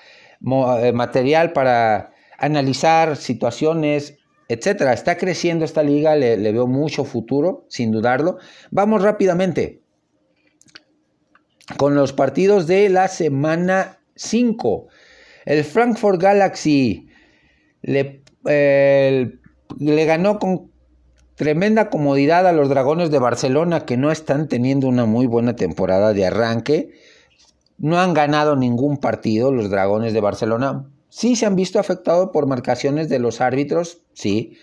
eh, 0.80 0.92
material 0.92 1.52
para 1.52 2.12
analizar 2.38 3.16
situaciones, 3.16 4.18
etcétera. 4.48 4.92
Está 4.92 5.16
creciendo 5.18 5.64
esta 5.64 5.82
liga, 5.82 6.16
le 6.16 6.52
veo 6.52 6.66
mucho 6.66 7.04
futuro, 7.04 7.66
sin 7.68 7.90
dudarlo. 7.90 8.38
Vamos 8.70 9.02
rápidamente 9.02 9.82
con 11.76 11.94
los 11.94 12.12
partidos 12.12 12.66
de 12.66 12.88
la 12.88 13.08
semana 13.08 13.98
5. 14.16 14.88
El 15.44 15.64
Frankfurt 15.64 16.20
Galaxy 16.20 17.08
le, 17.82 18.22
le, 18.44 20.04
ganó 20.04 20.38
con 20.38 20.70
tremenda 21.34 21.90
comodidad 21.90 22.46
a 22.46 22.52
los 22.52 22.68
Dragones 22.68 23.10
de 23.10 23.18
Barcelona 23.18 23.84
que 23.84 23.96
no 23.96 24.12
están 24.12 24.48
teniendo 24.48 24.88
una 24.88 25.06
muy 25.06 25.26
buena 25.26 25.56
temporada 25.56 26.12
de 26.12 26.26
arranque. 26.26 26.90
No 27.78 27.98
han 27.98 28.14
ganado 28.14 28.54
ningún 28.54 28.98
partido 28.98 29.50
los 29.50 29.70
Dragones 29.70 30.12
de 30.12 30.20
Barcelona. 30.20 30.88
Sí 31.08 31.36
se 31.36 31.46
han 31.46 31.56
visto 31.56 31.78
afectados 31.78 32.30
por 32.32 32.46
marcaciones 32.46 33.08
de 33.08 33.18
los 33.18 33.40
árbitros, 33.40 33.98
sí. 34.14 34.56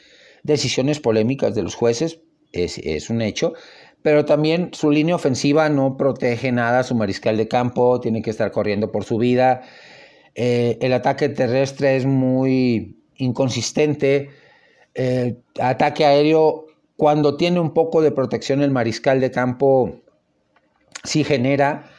Decisiones 0.44 1.00
polémicas 1.02 1.54
de 1.54 1.64
los 1.64 1.76
jueces, 1.76 2.22
es, 2.54 2.78
es 2.78 3.10
un 3.10 3.22
hecho 3.22 3.54
pero 4.02 4.26
también 4.26 4.70
su 4.74 4.92
línea 4.92 5.16
ofensiva 5.16 5.70
no 5.70 5.98
protege 5.98 6.52
nada 6.52 6.80
a 6.80 6.84
su 6.84 6.96
mariscal 6.96 7.38
de 7.38 7.48
campo, 7.48 8.00
tiene 8.00 8.22
que 8.22 8.30
estar 8.30 8.52
corriendo 8.52 8.92
por 8.92 9.04
su 9.04 9.18
vida. 9.18 9.62
Eh, 10.36 10.78
el 10.82 10.94
ataque 10.94 11.30
terrestre 11.30 11.98
es 11.98 12.06
muy 12.06 12.98
inconsistente. 13.18 14.30
El 14.94 15.44
ataque 15.60 16.06
aéreo, 16.06 16.68
cuando 16.96 17.36
tiene 17.36 17.60
un 17.60 17.74
poco 17.74 18.02
de 18.02 18.12
protección 18.12 18.62
el 18.62 18.72
mariscal 18.72 19.20
de 19.20 19.32
campo, 19.32 20.02
sí 21.04 21.26
genera, 21.26 21.90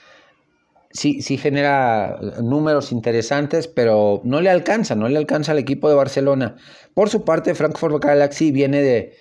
sí, 0.90 1.20
sí 1.20 1.36
genera 1.36 2.18
números 2.42 2.92
interesantes, 2.92 3.68
pero 3.68 4.22
no 4.24 4.40
le 4.40 4.48
alcanza, 4.48 4.94
no 4.94 5.08
le 5.08 5.18
alcanza 5.18 5.52
al 5.52 5.58
equipo 5.58 5.90
de 5.90 5.96
Barcelona. 5.96 6.56
Por 6.94 7.10
su 7.10 7.24
parte, 7.24 7.54
Frankfurt 7.54 8.02
Galaxy 8.02 8.52
viene 8.52 8.80
de 8.80 9.14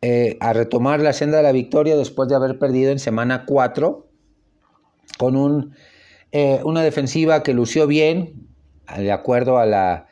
eh, 0.00 0.36
a 0.40 0.52
retomar 0.52 1.00
la 1.00 1.12
senda 1.12 1.38
de 1.38 1.42
la 1.42 1.52
victoria 1.52 1.96
después 1.96 2.28
de 2.28 2.36
haber 2.36 2.58
perdido 2.58 2.92
en 2.92 3.00
semana 3.00 3.44
4 3.46 4.06
con 5.18 5.36
un, 5.36 5.74
eh, 6.30 6.60
una 6.64 6.82
defensiva 6.82 7.42
que 7.42 7.52
lució 7.52 7.86
bien, 7.86 8.46
de 8.96 9.10
acuerdo 9.10 9.58
a 9.58 9.66
la, 9.66 10.06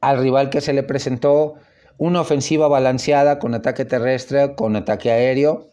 al 0.00 0.18
rival 0.18 0.50
que 0.50 0.60
se 0.60 0.72
le 0.72 0.82
presentó, 0.82 1.54
una 1.96 2.20
ofensiva 2.20 2.68
balanceada 2.68 3.38
con 3.38 3.54
ataque 3.54 3.84
terrestre, 3.84 4.54
con 4.54 4.76
ataque 4.76 5.10
aéreo. 5.10 5.72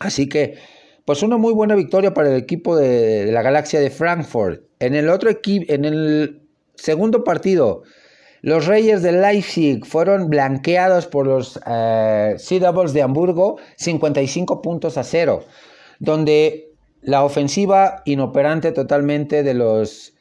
Así 0.00 0.28
que, 0.28 0.56
pues 1.04 1.22
una 1.22 1.36
muy 1.36 1.52
buena 1.52 1.74
victoria 1.74 2.14
para 2.14 2.30
el 2.30 2.36
equipo 2.36 2.76
de, 2.76 3.26
de 3.26 3.32
la 3.32 3.42
Galaxia 3.42 3.80
de 3.80 3.90
Frankfurt. 3.90 4.62
En 4.80 4.94
el 4.94 5.08
otro 5.08 5.30
equipo, 5.30 5.72
en 5.72 5.84
el 5.84 6.42
segundo 6.74 7.22
partido, 7.24 7.82
los 8.42 8.66
Reyes 8.66 9.02
de 9.02 9.12
Leipzig 9.12 9.86
fueron 9.86 10.28
blanqueados 10.28 11.06
por 11.06 11.28
los 11.28 11.60
eh, 11.64 12.34
Sea 12.38 12.72
de 12.72 13.02
Hamburgo 13.02 13.58
55 13.76 14.60
puntos 14.60 14.98
a 14.98 15.04
cero, 15.04 15.44
donde 16.00 16.72
la 17.02 17.24
ofensiva 17.24 18.02
inoperante 18.04 18.72
totalmente 18.72 19.44
de 19.44 19.54
los 19.54 20.14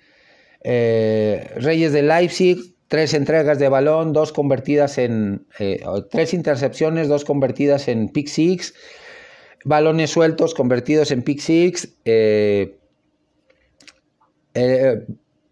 eh, 0.64 1.50
Reyes 1.56 1.94
de 1.94 2.04
Leipzig, 2.04 2.76
tres 2.88 3.16
entregas 3.16 3.58
de 3.58 3.70
balón, 3.70 4.14
dos 4.14 4.32
convertidas 4.32 5.00
en 5.00 5.48
eh, 5.58 5.84
tres 6.12 6.36
intercepciones, 6.36 7.08
dos 7.08 7.26
convertidas 7.26 7.88
en 7.88 8.10
pick 8.10 8.28
six, 8.28 8.76
balones 9.66 10.12
sueltos 10.12 10.54
convertidos 10.54 11.10
en 11.10 11.24
pick 11.24 11.40
six, 11.40 11.90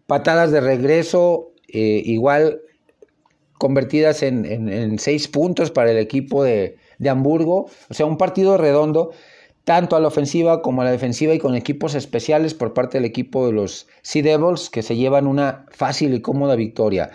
patadas 0.06 0.52
de 0.52 0.60
regreso 0.60 1.49
eh, 1.72 2.02
igual 2.04 2.60
convertidas 3.58 4.22
en, 4.22 4.98
seis 4.98 5.28
puntos 5.28 5.70
para 5.70 5.90
el 5.90 5.98
equipo 5.98 6.42
de, 6.42 6.76
Hamburgo. 7.06 7.68
O 7.90 7.94
sea, 7.94 8.06
un 8.06 8.16
partido 8.16 8.56
redondo, 8.56 9.10
tanto 9.64 9.96
a 9.96 10.00
la 10.00 10.08
ofensiva 10.08 10.62
como 10.62 10.80
a 10.80 10.84
la 10.86 10.90
defensiva 10.90 11.34
y 11.34 11.38
con 11.38 11.54
equipos 11.54 11.94
especiales 11.94 12.54
por 12.54 12.72
parte 12.72 12.98
del 12.98 13.04
equipo 13.04 13.46
de 13.46 13.52
los 13.52 13.86
Sea 14.02 14.22
Devils, 14.22 14.70
que 14.70 14.82
se 14.82 14.96
llevan 14.96 15.26
una 15.26 15.66
fácil 15.70 16.14
y 16.14 16.22
cómoda 16.22 16.56
victoria. 16.56 17.10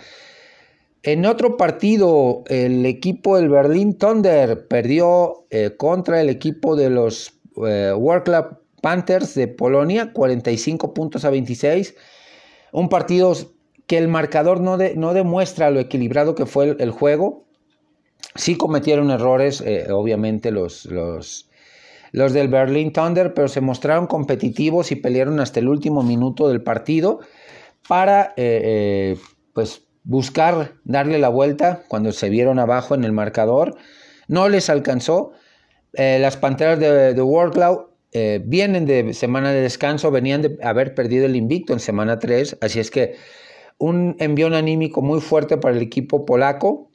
En 1.02 1.26
otro 1.26 1.56
partido, 1.56 2.42
el 2.46 2.86
equipo 2.86 3.36
del 3.36 3.48
Berlin 3.48 3.96
Thunder 3.96 4.66
perdió 4.66 5.46
eh, 5.50 5.74
contra 5.76 6.20
el 6.20 6.28
equipo 6.28 6.74
de 6.74 6.90
los 6.90 7.32
eh, 7.64 7.92
World 7.96 8.24
Club 8.24 8.58
Panthers 8.82 9.34
de 9.34 9.48
Polonia, 9.48 10.12
45 10.12 10.94
puntos 10.94 11.24
a 11.24 11.30
26. 11.30 11.94
Un 12.72 12.88
partido 12.88 13.34
que 13.86 13.98
el 13.98 14.08
marcador 14.08 14.60
no, 14.60 14.76
no 14.76 15.14
demuestra 15.14 15.70
lo 15.70 15.80
equilibrado 15.80 16.34
que 16.34 16.46
fue 16.46 16.76
el, 16.78 16.90
juego. 16.90 17.44
Sí 18.34 18.56
cometieron 18.56 19.10
errores, 19.10 19.60
eh, 19.60 19.86
obviamente, 19.90 20.50
los, 20.50 20.86
los, 20.86 21.48
los 22.12 22.32
del 22.32 22.48
Berlin 22.48 22.92
Thunder, 22.92 23.32
pero 23.32 23.48
se 23.48 23.60
mostraron 23.60 24.06
competitivos 24.06 24.90
y 24.90 24.96
pelearon 24.96 25.40
hasta 25.40 25.60
el 25.60 25.68
último 25.68 26.02
minuto 26.02 26.48
del 26.48 26.62
partido 26.62 27.20
para 27.88 28.34
eh, 28.36 29.14
eh, 29.16 29.18
pues 29.52 29.82
buscar 30.02 30.72
darle 30.84 31.18
la 31.18 31.28
vuelta 31.28 31.82
cuando 31.88 32.12
se 32.12 32.28
vieron 32.28 32.58
abajo 32.58 32.94
en 32.94 33.04
el 33.04 33.12
marcador. 33.12 33.76
No 34.26 34.48
les 34.48 34.68
alcanzó. 34.68 35.32
las 35.92 36.36
Panteras 36.36 36.80
de, 36.80 37.14
de 37.14 37.22
Warclaw 37.22 37.90
vienen 38.44 38.86
de 38.86 39.14
semana 39.14 39.52
de 39.52 39.60
descanso, 39.60 40.10
venían 40.10 40.42
de 40.42 40.58
haber 40.62 40.94
perdido 40.94 41.26
el 41.26 41.36
invicto 41.36 41.72
en 41.72 41.80
semana 41.80 42.18
3, 42.18 42.58
así 42.60 42.80
es 42.80 42.90
que 42.90 43.14
un 43.78 44.16
envión 44.18 44.54
anímico 44.54 45.02
muy 45.02 45.20
fuerte 45.20 45.56
para 45.56 45.74
el 45.74 45.82
equipo 45.82 46.24
polaco 46.24 46.88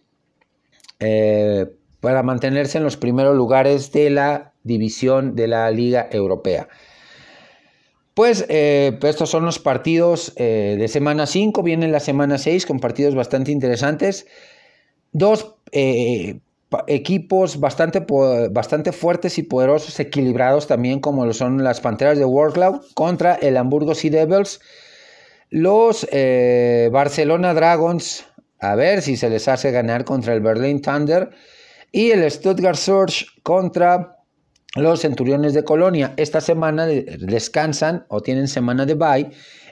eh, 1.00 1.68
para 2.00 2.24
mantenerse 2.24 2.78
en 2.78 2.84
los 2.84 2.98
primeros 2.98 3.36
lugares 3.36 3.92
de 3.92 4.10
la 4.10 4.54
división 4.64 5.36
de 5.36 5.48
la 5.48 5.70
Liga 5.72 6.08
Europea. 6.12 6.68
Pues, 8.14 8.46
eh, 8.50 8.98
pues 9.00 9.12
estos 9.12 9.30
son 9.30 9.46
los 9.46 9.60
partidos 9.60 10.34
eh, 10.36 10.76
de 10.78 10.88
semana 10.88 11.28
5, 11.28 11.64
viene 11.64 11.88
la 11.88 12.00
semana 12.00 12.38
6 12.38 12.66
con 12.66 12.80
partidos 12.80 13.16
bastante 13.16 13.52
interesantes. 13.52 14.28
Dos 15.12 15.56
equipos 16.88 17.60
bastante, 17.60 18.06
bastante 18.52 18.92
fuertes 18.92 19.38
y 19.38 19.44
poderosos, 19.44 20.00
equilibrados 20.00 20.68
también 20.68 21.00
como 21.00 21.26
lo 21.26 21.34
son 21.34 21.64
las 21.64 21.82
Panteras 21.82 22.18
de 22.18 22.26
Warclaw 22.26 22.82
contra 22.94 23.36
el 23.36 23.58
Hamburgo 23.58 23.96
Sea 23.96 24.12
Devils 24.12 24.60
los 25.51 26.08
eh, 26.12 26.89
Barcelona 26.91 27.53
Dragons, 27.53 28.25
a 28.60 28.75
ver 28.75 29.01
si 29.01 29.17
se 29.17 29.29
les 29.29 29.48
hace 29.48 29.72
ganar 29.72 30.05
contra 30.05 30.34
el 30.34 30.41
Berlin 30.41 30.81
Thunder. 30.81 31.29
Y 31.91 32.12
el 32.12 32.29
Stuttgart 32.31 32.77
Surge 32.77 33.25
contra 33.43 34.15
los 34.75 35.01
Centuriones 35.01 35.53
de 35.53 35.65
Colonia. 35.65 36.13
Esta 36.15 36.39
semana 36.39 36.88
descansan 36.88 38.05
o 38.08 38.22
tienen 38.22 38.48
semana 38.48 38.86
de 38.86 38.96
bye 38.96 39.31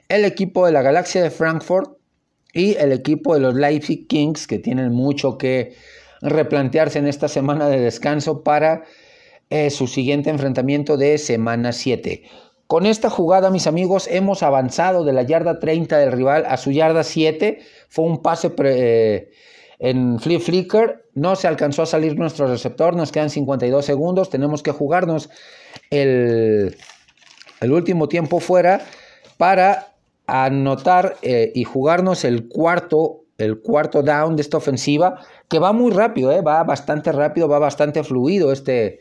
el 0.10 0.26
equipo 0.26 0.66
de 0.66 0.74
la 0.74 0.82
Galaxia 0.82 1.24
de 1.24 1.30
Frankfurt 1.30 1.98
y 2.52 2.76
el 2.76 2.92
equipo 2.92 3.36
de 3.36 3.40
los 3.40 3.56
Leipzig 3.56 4.08
Kings, 4.08 4.48
que 4.48 4.60
tienen 4.60 4.92
mucho 4.92 5.38
que 5.38 5.76
replantearse 6.22 7.00
en 7.00 7.08
esta 7.08 7.28
semana 7.28 7.70
de 7.70 7.80
descanso 7.80 8.44
para 8.44 8.84
eh, 9.50 9.70
su 9.70 9.88
siguiente 9.88 10.30
enfrentamiento 10.30 10.98
de 10.98 11.18
semana 11.20 11.72
7. 11.72 12.24
Con 12.70 12.86
esta 12.86 13.10
jugada, 13.10 13.50
mis 13.50 13.66
amigos, 13.66 14.08
hemos 14.12 14.44
avanzado 14.44 15.04
de 15.04 15.12
la 15.12 15.24
yarda 15.24 15.58
30 15.58 15.98
del 15.98 16.12
rival 16.12 16.46
a 16.48 16.56
su 16.56 16.70
yarda 16.70 17.04
7. 17.04 17.62
Fue 17.88 18.06
un 18.06 18.22
pase 18.22 18.54
eh, 18.64 19.32
en 19.80 20.20
flip 20.20 20.40
flicker. 20.40 21.04
No 21.16 21.36
se 21.36 21.48
alcanzó 21.48 21.82
a 21.82 21.88
salir 21.88 22.16
nuestro 22.16 22.46
receptor. 22.46 22.96
Nos 22.96 23.12
quedan 23.12 23.32
52 23.32 23.84
segundos. 23.84 24.30
Tenemos 24.30 24.62
que 24.62 24.70
jugarnos 24.70 25.32
el, 25.90 26.78
el 27.60 27.72
último 27.72 28.08
tiempo 28.08 28.40
fuera 28.40 28.82
para 29.38 29.96
anotar 30.28 31.18
eh, 31.24 31.52
y 31.56 31.64
jugarnos 31.64 32.24
el 32.24 32.48
cuarto, 32.48 33.24
el 33.40 33.64
cuarto 33.64 34.04
down 34.04 34.36
de 34.36 34.44
esta 34.44 34.58
ofensiva, 34.58 35.26
que 35.48 35.58
va 35.58 35.74
muy 35.74 35.90
rápido, 35.90 36.32
eh, 36.32 36.42
va 36.42 36.64
bastante 36.64 37.12
rápido, 37.14 37.48
va 37.48 37.58
bastante 37.58 38.04
fluido 38.04 38.52
este, 38.52 39.00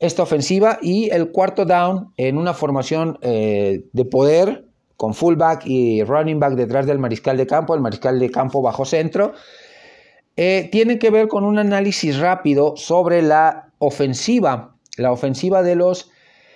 esta 0.00 0.24
ofensiva, 0.24 0.78
y 0.82 1.10
el 1.10 1.30
cuarto 1.30 1.64
down 1.64 2.12
en 2.16 2.36
una 2.36 2.52
formación 2.52 3.18
eh, 3.22 3.84
de 3.92 4.04
poder 4.04 4.64
con 4.96 5.14
fullback 5.14 5.62
y 5.64 6.02
running 6.02 6.40
back 6.40 6.54
detrás 6.54 6.86
del 6.86 6.98
mariscal 6.98 7.36
de 7.36 7.46
campo, 7.46 7.74
el 7.74 7.80
mariscal 7.80 8.18
de 8.18 8.30
campo 8.30 8.60
bajo 8.60 8.84
centro, 8.84 9.32
tiene 10.34 10.98
que 10.98 11.10
ver 11.10 11.28
con 11.28 11.44
un 11.44 11.58
análisis 11.58 12.18
rápido 12.18 12.74
sobre 12.74 13.20
la 13.20 13.70
ofensiva, 13.78 14.74
la 14.96 15.12
ofensiva 15.12 15.62
de 15.62 15.74
los 15.76 16.10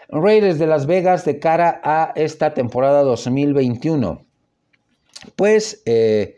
Raiders 0.09 0.59
de 0.59 0.67
Las 0.67 0.87
Vegas 0.87 1.25
de 1.25 1.39
cara 1.39 1.81
a 1.83 2.13
esta 2.15 2.55
temporada 2.55 3.03
2021. 3.03 4.25
Pues, 5.37 5.83
eh, 5.87 6.37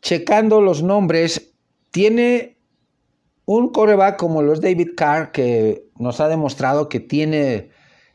checando 0.00 0.60
los 0.60 0.82
nombres, 0.82 1.52
tiene 1.90 2.51
un 3.44 3.70
coreback 3.70 4.16
como 4.16 4.42
los 4.42 4.60
David 4.60 4.90
Carr 4.96 5.32
que 5.32 5.84
nos 5.98 6.20
ha 6.20 6.28
demostrado 6.28 6.88
que 6.88 7.00
tiene 7.00 7.70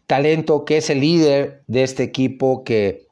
talento, 0.05 0.65
que 0.65 0.77
es 0.77 0.89
el 0.89 1.01
líder 1.01 1.63
de 1.67 1.83
este 1.83 2.03
equipo, 2.03 2.63
que 2.63 3.07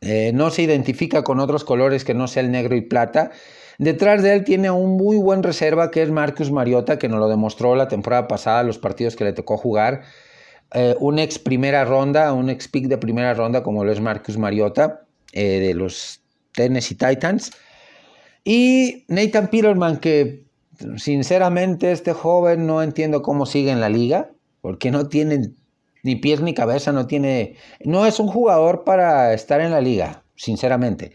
eh, 0.00 0.32
no 0.34 0.50
se 0.50 0.62
identifica 0.62 1.22
con 1.22 1.40
otros 1.40 1.64
colores 1.64 2.04
que 2.04 2.14
no 2.14 2.28
sea 2.28 2.42
el 2.42 2.50
negro 2.50 2.76
y 2.76 2.82
plata. 2.82 3.30
Detrás 3.78 4.22
de 4.22 4.34
él 4.34 4.44
tiene 4.44 4.70
un 4.70 4.96
muy 4.96 5.16
buen 5.16 5.42
reserva 5.42 5.90
que 5.90 6.02
es 6.02 6.10
Marcus 6.10 6.50
Mariota, 6.50 6.98
que 6.98 7.08
nos 7.08 7.18
lo 7.18 7.28
demostró 7.28 7.74
la 7.74 7.88
temporada 7.88 8.28
pasada, 8.28 8.62
los 8.62 8.78
partidos 8.78 9.16
que 9.16 9.24
le 9.24 9.32
tocó 9.32 9.56
jugar. 9.56 10.02
Eh, 10.74 10.94
un 10.98 11.18
ex 11.18 11.38
primera 11.38 11.84
ronda, 11.84 12.32
un 12.32 12.50
ex 12.50 12.68
pick 12.68 12.86
de 12.86 12.98
primera 12.98 13.32
ronda 13.34 13.62
como 13.62 13.84
lo 13.84 13.92
es 13.92 14.00
Marcus 14.00 14.36
Mariota 14.36 15.02
eh, 15.32 15.60
de 15.60 15.74
los 15.74 16.20
Tennessee 16.52 16.96
Titans. 16.96 17.52
Y 18.44 19.04
Nathan 19.08 19.48
Peterman, 19.48 19.98
que 19.98 20.44
sinceramente 20.96 21.92
este 21.92 22.12
joven 22.12 22.66
no 22.66 22.82
entiendo 22.82 23.22
cómo 23.22 23.46
sigue 23.46 23.70
en 23.70 23.80
la 23.80 23.88
liga, 23.88 24.30
porque 24.60 24.90
no 24.90 25.08
tiene 25.08 25.50
ni 26.02 26.16
pies 26.16 26.40
ni 26.40 26.54
cabeza, 26.54 26.92
no 26.92 27.06
tiene, 27.06 27.56
no 27.84 28.06
es 28.06 28.20
un 28.20 28.28
jugador 28.28 28.84
para 28.84 29.32
estar 29.32 29.60
en 29.60 29.70
la 29.70 29.80
liga, 29.80 30.24
sinceramente. 30.34 31.12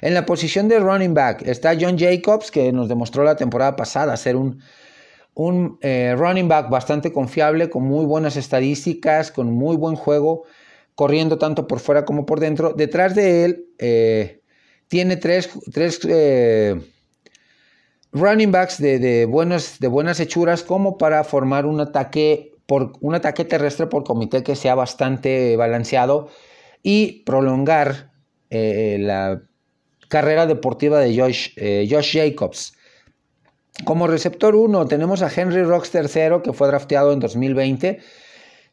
En 0.00 0.14
la 0.14 0.26
posición 0.26 0.68
de 0.68 0.80
running 0.80 1.14
back 1.14 1.46
está 1.46 1.76
John 1.80 1.96
Jacobs, 1.98 2.50
que 2.50 2.72
nos 2.72 2.88
demostró 2.88 3.22
la 3.22 3.36
temporada 3.36 3.76
pasada 3.76 4.16
ser 4.16 4.36
un 4.36 4.60
un 5.34 5.78
eh, 5.80 6.14
running 6.16 6.48
back 6.48 6.68
bastante 6.68 7.12
confiable, 7.12 7.70
con 7.70 7.84
muy 7.84 8.04
buenas 8.04 8.36
estadísticas, 8.36 9.30
con 9.30 9.50
muy 9.50 9.76
buen 9.76 9.96
juego, 9.96 10.44
corriendo 10.94 11.38
tanto 11.38 11.66
por 11.66 11.80
fuera 11.80 12.04
como 12.04 12.26
por 12.26 12.40
dentro. 12.40 12.74
Detrás 12.74 13.14
de 13.14 13.44
él 13.44 13.66
eh, 13.78 14.42
tiene 14.88 15.16
tres, 15.16 15.50
eh, 16.08 16.80
running 18.12 18.52
backs 18.52 18.78
de, 18.78 18.98
de, 18.98 19.26
de 19.26 19.88
buenas 19.88 20.20
hechuras 20.20 20.62
como 20.62 20.98
para 20.98 21.24
formar 21.24 21.66
un 21.66 21.80
ataque, 21.80 22.52
por, 22.66 22.92
un 23.00 23.14
ataque 23.14 23.44
terrestre 23.44 23.86
por 23.86 24.04
comité 24.04 24.42
que 24.42 24.56
sea 24.56 24.74
bastante 24.74 25.56
balanceado 25.56 26.28
y 26.82 27.22
prolongar 27.24 28.12
la 28.50 29.42
carrera 30.08 30.46
deportiva 30.46 31.00
de 31.00 31.18
Josh, 31.18 31.54
Josh 31.88 32.18
Jacobs. 32.18 32.74
Como 33.84 34.06
receptor 34.06 34.54
1 34.54 34.86
tenemos 34.86 35.22
a 35.22 35.30
Henry 35.34 35.62
Rocks 35.62 35.92
III, 35.94 36.42
que 36.44 36.52
fue 36.52 36.68
drafteado 36.68 37.12
en 37.12 37.20
2020, 37.20 37.98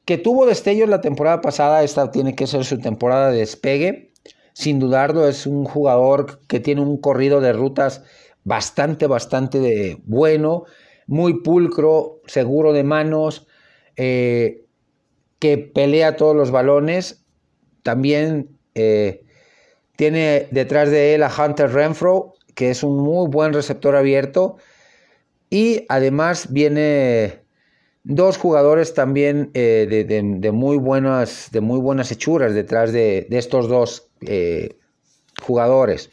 que 0.05 0.17
tuvo 0.17 0.45
destellos 0.45 0.89
la 0.89 1.01
temporada 1.01 1.41
pasada, 1.41 1.83
esta 1.83 2.11
tiene 2.11 2.35
que 2.35 2.47
ser 2.47 2.65
su 2.65 2.79
temporada 2.79 3.31
de 3.31 3.39
despegue. 3.39 4.13
Sin 4.53 4.77
dudarlo, 4.79 5.27
es 5.27 5.47
un 5.47 5.63
jugador 5.65 6.41
que 6.47 6.59
tiene 6.59 6.81
un 6.81 6.99
corrido 6.99 7.39
de 7.39 7.53
rutas 7.53 8.03
bastante, 8.43 9.07
bastante 9.07 9.59
de 9.59 10.01
bueno, 10.05 10.65
muy 11.07 11.41
pulcro, 11.41 12.21
seguro 12.27 12.71
de 12.71 12.83
manos, 12.83 13.47
eh, 13.95 14.65
que 15.39 15.57
pelea 15.57 16.15
todos 16.15 16.35
los 16.35 16.51
balones. 16.51 17.25
También 17.83 18.57
eh, 18.75 19.23
tiene 19.95 20.47
detrás 20.51 20.91
de 20.91 21.15
él 21.15 21.23
a 21.23 21.31
Hunter 21.35 21.71
Renfro, 21.71 22.33
que 22.53 22.69
es 22.69 22.83
un 22.83 22.97
muy 22.97 23.27
buen 23.27 23.53
receptor 23.53 23.95
abierto 23.95 24.57
y 25.49 25.85
además 25.89 26.53
viene 26.53 27.41
dos 28.03 28.37
jugadores 28.37 28.93
también 28.93 29.49
eh, 29.55 30.05
de, 30.07 30.51
muy 30.51 30.77
buenas, 30.77 31.49
de 31.51 31.61
muy 31.61 31.79
buenas 31.79 32.11
hechuras 32.11 32.53
detrás 32.53 32.91
de, 32.91 33.27
estos 33.31 33.67
dos 33.67 34.11
jugadores. 35.41 36.11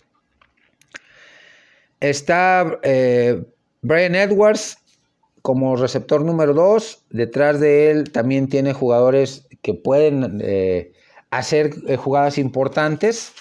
Está 2.00 2.78
eh, 2.82 3.42
Brian 3.82 4.14
Edwards 4.14 4.78
como 5.42 5.76
receptor 5.76 6.24
número 6.24 6.54
2. 6.54 7.04
Detrás 7.10 7.60
de 7.60 7.90
él 7.90 8.10
también 8.10 8.48
tiene 8.48 8.72
jugadores 8.72 9.46
que 9.62 9.74
pueden 9.74 10.42
hacer 11.30 11.96
jugadas 11.96 12.38
importantes. 12.38 13.32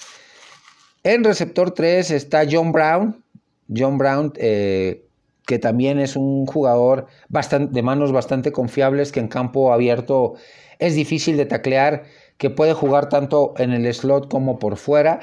En 1.03 1.23
receptor 1.23 1.71
3 1.71 2.11
está 2.11 2.43
John 2.49 2.71
Brown. 2.71 3.23
John 3.67 3.97
Brown 3.97 4.33
que 5.45 5.59
también 5.59 5.99
es 5.99 6.15
un 6.15 6.45
jugador 6.45 7.07
de 7.29 7.81
manos 7.83 8.11
bastante 8.11 8.51
confiables, 8.51 9.11
que 9.11 9.19
en 9.19 9.27
campo 9.27 9.71
abierto 9.71 10.35
es 10.79 10.95
difícil 10.95 11.37
de 11.37 11.45
taclear, 11.45 12.03
que 12.37 12.49
puede 12.49 12.73
jugar 12.73 13.09
tanto 13.09 13.53
en 13.57 13.71
el 13.71 13.91
slot 13.93 14.27
como 14.29 14.59
por 14.59 14.77
fuera. 14.77 15.19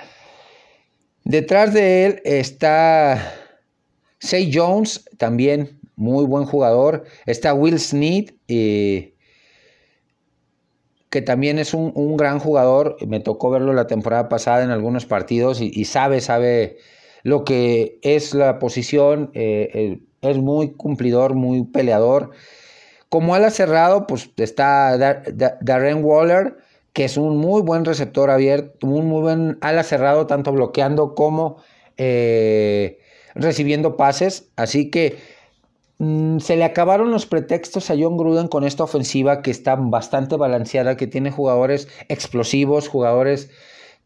Detrás 1.25 1.73
de 1.73 2.07
él 2.07 2.23
está 2.25 3.35
Say 4.19 4.51
Jones, 4.53 5.05
también 5.19 5.81
muy 5.97 6.25
buen 6.25 6.45
jugador. 6.45 7.05
Está 7.27 7.55
Will 7.55 7.79
Snead, 7.79 8.35
que 8.47 9.15
también 11.25 11.59
es 11.59 11.75
un, 11.75 12.17
gran 12.17 12.39
jugador. 12.39 12.97
Me 13.07 13.21
tocó 13.21 13.51
verlo 13.51 13.73
la 13.73 13.87
temporada 13.87 14.29
pasada 14.29 14.65
en 14.65 14.71
algunos 14.71 15.07
partidos 15.07 15.61
y, 15.61 15.85
sabe, 15.85 16.21
sabe 16.21 16.79
lo 17.23 17.45
que 17.45 17.99
es 18.03 18.35
la 18.35 18.59
posición. 18.59 19.31
Eh, 19.35 20.01
es 20.23 20.39
muy 20.39 20.73
cumplidor, 20.73 21.35
muy 21.35 21.65
peleador. 21.65 22.31
Como 23.09 23.35
ala 23.35 23.51
cerrado, 23.51 24.07
pues 24.07 24.31
está 24.39 24.97
Darren 25.61 26.03
Waller, 26.03 26.57
que 26.93 27.05
es 27.05 27.17
un 27.17 27.39
muy 27.39 27.63
buen 27.63 27.85
receptor 27.85 28.31
abierto, 28.31 28.87
un 28.87 29.07
muy 29.07 29.23
buen 29.23 29.59
ala 29.61 29.83
cerrado, 29.83 30.27
tanto 30.27 30.53
bloqueando 30.53 31.15
como 31.15 31.57
eh, 31.97 32.99
recibiendo 33.35 33.97
pases. 33.97 34.51
Así 34.57 34.91
que 34.91 35.19
mm, 35.99 36.39
se 36.39 36.57
le 36.57 36.65
acabaron 36.65 37.11
los 37.11 37.27
pretextos 37.27 37.91
a 37.91 37.95
John 37.99 38.17
Gruden 38.17 38.49
con 38.49 38.65
esta 38.65 38.85
ofensiva 38.85 39.43
que 39.43 39.51
está 39.51 39.77
bastante 39.77 40.37
balanceada, 40.37 40.97
que 40.97 41.07
tiene 41.07 41.31
jugadores 41.31 41.89
explosivos, 42.09 42.89
jugadores 42.89 43.51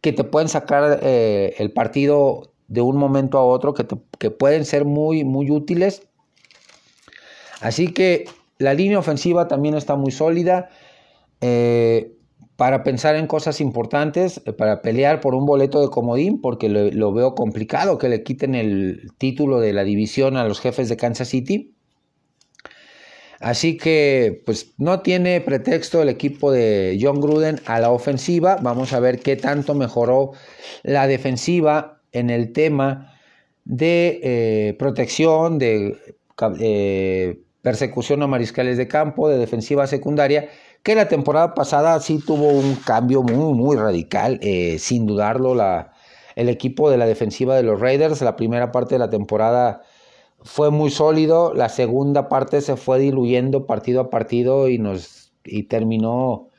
que 0.01 0.13
te 0.13 0.25
pueden 0.25 0.49
sacar 0.49 1.01
eh, 1.03 1.55
el 1.59 1.73
partido 1.73 2.53
de 2.69 2.81
un 2.81 2.97
momento 2.97 3.39
a 3.39 3.45
otro 3.45 3.75
que, 3.75 4.31
pueden 4.31 4.65
ser 4.65 4.85
muy, 4.85 5.25
muy 5.25 5.51
útiles. 5.51 6.03
Así 7.61 7.93
que 7.93 8.27
la 8.59 8.75
línea 8.75 8.99
ofensiva 8.99 9.49
también 9.49 9.75
está 9.75 9.97
muy 9.97 10.13
sólida 10.13 10.69
eh, 11.41 12.16
para 12.57 12.83
pensar 12.83 13.17
en 13.17 13.27
cosas 13.27 13.61
importantes, 13.61 14.41
eh, 14.47 14.53
para 14.53 14.83
pelear 14.83 15.21
por 15.21 15.35
un 15.35 15.47
boleto 15.47 15.81
de 15.81 15.91
comodín, 15.91 16.41
porque 16.41 16.69
lo, 16.69 17.13
veo 17.13 17.35
complicado 17.35 17.99
que 17.99 18.09
le 18.09 18.23
quiten 18.23 18.55
el 18.55 19.13
título 19.19 19.61
de 19.61 19.73
la 19.73 19.85
división 19.85 20.37
a 20.37 20.45
los 20.45 20.61
jefes 20.61 20.89
de 20.89 20.97
Kansas 20.97 21.29
City. 21.29 21.75
Así 23.39 23.77
que 23.77 24.43
pues 24.47 24.73
no 24.79 25.01
tiene 25.01 25.43
pretexto 25.43 26.01
el 26.01 26.09
equipo 26.09 26.51
de 26.51 26.99
John 27.01 27.21
Gruden 27.21 27.61
a 27.67 27.79
la 27.81 27.91
ofensiva. 27.91 28.57
Vamos 28.63 28.95
a 28.95 29.01
ver 29.01 29.21
qué 29.21 29.37
tanto 29.37 29.75
mejoró 29.75 30.33
la 30.83 31.07
defensiva 31.07 32.01
en 32.13 32.31
el 32.31 32.53
tema 32.55 33.13
de 33.67 34.21
eh, 34.23 34.75
protección, 34.79 35.59
de 35.59 35.99
eh, 36.61 37.41
persecución 37.61 38.23
a 38.23 38.27
mariscales 38.27 38.79
de 38.79 38.89
campo, 38.89 39.29
de 39.29 39.37
defensiva 39.37 39.87
secundaria, 39.87 40.49
que 40.87 40.95
la 40.95 41.09
temporada 41.09 41.53
pasada 41.53 41.99
sí 41.99 42.21
tuvo 42.25 42.49
un 42.49 42.77
cambio 42.77 43.25
muy, 43.25 43.55
muy 43.55 43.75
radical, 43.77 44.39
eh, 44.41 44.79
sin 44.79 45.05
dudarlo, 45.05 45.53
la, 45.57 45.93
el 46.37 46.49
equipo 46.49 46.91
de 46.91 46.97
la 46.97 47.07
defensiva 47.07 47.57
de 47.57 47.65
los 47.65 47.81
Raiders, 47.81 48.23
la 48.23 48.37
primera 48.37 48.71
parte 48.71 48.95
de 48.95 49.01
la 49.01 49.11
temporada 49.11 49.83
fue 50.43 50.71
muy 50.71 50.93
sólido, 50.93 51.53
la 51.55 51.71
segunda 51.71 52.29
parte 52.29 52.61
se 52.61 52.77
fue 52.77 53.01
diluyendo 53.01 53.67
partido 53.67 54.01
a 54.01 54.11
partido 54.11 54.69
y 54.69 54.79
nos 54.79 55.33
y 55.45 55.65
terminó 55.65 56.51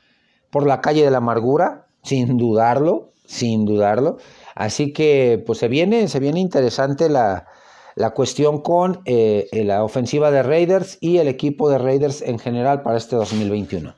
por 0.50 0.66
la 0.66 0.82
calle 0.82 1.04
de 1.04 1.10
la 1.10 1.18
amargura, 1.18 1.86
sin 2.02 2.36
dudarlo, 2.36 3.12
sin 3.24 3.64
dudarlo. 3.64 4.18
Así 4.54 4.92
que 4.92 5.42
pues 5.46 5.58
se 5.58 5.68
viene, 5.68 6.06
se 6.08 6.20
viene 6.20 6.40
interesante 6.40 7.08
la, 7.08 7.46
la 7.94 8.10
cuestión 8.10 8.60
con 8.60 9.00
eh, 9.06 9.48
la 9.52 9.82
ofensiva 9.82 10.30
de 10.30 10.42
Raiders 10.42 10.98
y 11.00 11.16
el 11.16 11.28
equipo 11.28 11.70
de 11.70 11.78
Raiders 11.78 12.20
en 12.20 12.38
general 12.38 12.82
para 12.82 12.98
este 12.98 13.16
2021. 13.16 13.94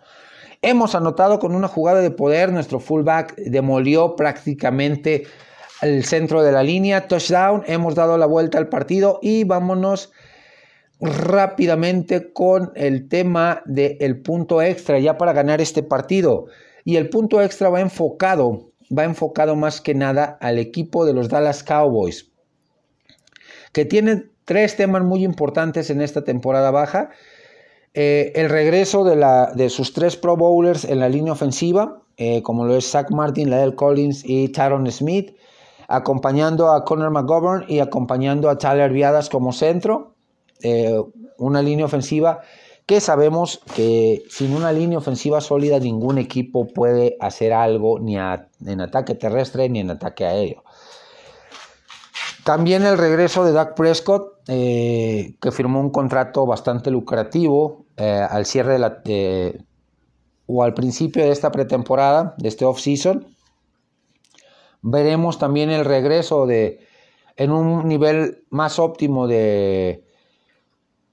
Hemos 0.62 0.94
anotado 0.94 1.38
con 1.38 1.54
una 1.54 1.68
jugada 1.68 2.00
de 2.00 2.10
poder, 2.10 2.52
nuestro 2.52 2.80
fullback 2.80 3.34
demolió 3.36 4.14
prácticamente 4.14 5.26
el 5.80 6.04
centro 6.04 6.42
de 6.42 6.52
la 6.52 6.62
línea, 6.62 7.08
touchdown, 7.08 7.62
hemos 7.66 7.94
dado 7.94 8.18
la 8.18 8.26
vuelta 8.26 8.58
al 8.58 8.68
partido 8.68 9.18
y 9.22 9.44
vámonos 9.44 10.12
rápidamente 11.00 12.34
con 12.34 12.72
el 12.74 13.08
tema 13.08 13.62
del 13.64 14.20
punto 14.20 14.60
extra 14.60 14.98
ya 14.98 15.16
para 15.16 15.32
ganar 15.32 15.62
este 15.62 15.82
partido. 15.82 16.44
Y 16.84 16.96
el 16.96 17.08
punto 17.08 17.40
extra 17.40 17.70
va 17.70 17.80
enfocado, 17.80 18.70
va 18.96 19.04
enfocado 19.04 19.56
más 19.56 19.80
que 19.80 19.94
nada 19.94 20.36
al 20.42 20.58
equipo 20.58 21.06
de 21.06 21.14
los 21.14 21.30
Dallas 21.30 21.62
Cowboys, 21.62 22.30
que 23.72 23.86
tiene 23.86 24.24
tres 24.44 24.76
temas 24.76 25.02
muy 25.04 25.24
importantes 25.24 25.88
en 25.88 26.02
esta 26.02 26.22
temporada 26.22 26.70
baja 26.70 27.10
eh, 27.94 28.32
el 28.36 28.48
regreso 28.48 29.04
de, 29.04 29.16
la, 29.16 29.52
de, 29.54 29.68
sus 29.68 29.92
tres 29.92 30.16
Pro 30.16 30.36
Bowlers 30.36 30.84
en 30.84 31.00
la 31.00 31.08
línea 31.08 31.32
ofensiva, 31.32 32.02
eh, 32.16 32.42
como 32.42 32.64
lo 32.64 32.76
es 32.76 32.88
Zach 32.88 33.10
Martin, 33.10 33.50
Lael 33.50 33.74
Collins 33.74 34.22
y 34.24 34.48
Tyron 34.50 34.90
Smith, 34.92 35.34
acompañando 35.88 36.70
a 36.70 36.84
Connor 36.84 37.10
McGovern 37.10 37.64
y 37.68 37.80
acompañando 37.80 38.48
a 38.48 38.58
Tyler 38.58 38.92
Viadas 38.92 39.28
como 39.28 39.52
centro. 39.52 40.14
Eh, 40.62 41.00
una 41.38 41.62
línea 41.62 41.86
ofensiva 41.86 42.40
que 42.86 43.00
sabemos 43.00 43.60
que 43.74 44.22
sin 44.28 44.54
una 44.54 44.72
línea 44.72 44.98
ofensiva 44.98 45.40
sólida 45.40 45.78
ningún 45.78 46.18
equipo 46.18 46.66
puede 46.66 47.16
hacer 47.20 47.52
algo 47.52 47.98
ni 47.98 48.16
en 48.16 48.80
ataque 48.80 49.14
terrestre 49.14 49.68
ni 49.68 49.80
en 49.80 49.90
ataque 49.90 50.26
aéreo. 50.26 50.62
También 52.50 52.84
el 52.84 52.98
regreso 52.98 53.44
de 53.44 53.52
Doug 53.52 53.76
Prescott, 53.76 54.40
eh, 54.48 55.36
que 55.40 55.52
firmó 55.52 55.78
un 55.78 55.90
contrato 55.90 56.46
bastante 56.46 56.90
lucrativo 56.90 57.84
eh, 57.96 58.26
al 58.28 58.44
cierre 58.44 58.72
de 58.72 58.78
la, 58.80 59.00
o 60.46 60.64
al 60.64 60.74
principio 60.74 61.22
de 61.22 61.30
esta 61.30 61.52
pretemporada, 61.52 62.34
de 62.38 62.48
este 62.48 62.64
off-season. 62.64 63.24
Veremos 64.82 65.38
también 65.38 65.70
el 65.70 65.84
regreso 65.84 66.44
de, 66.44 66.80
en 67.36 67.52
un 67.52 67.86
nivel 67.86 68.42
más 68.50 68.80
óptimo 68.80 69.28
de 69.28 70.04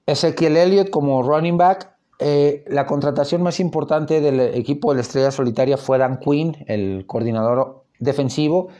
Ezequiel 0.06 0.56
Elliott 0.56 0.90
como 0.90 1.22
running 1.22 1.56
back. 1.56 1.94
Eh, 2.18 2.64
la 2.66 2.84
contratación 2.84 3.44
más 3.44 3.60
importante 3.60 4.20
del 4.20 4.40
equipo 4.40 4.90
de 4.90 4.96
la 4.96 5.02
Estrella 5.02 5.30
Solitaria 5.30 5.76
fue 5.76 5.98
Dan 5.98 6.18
Quinn, 6.18 6.64
el 6.66 7.04
coordinador 7.06 7.84
defensivo 8.00 8.70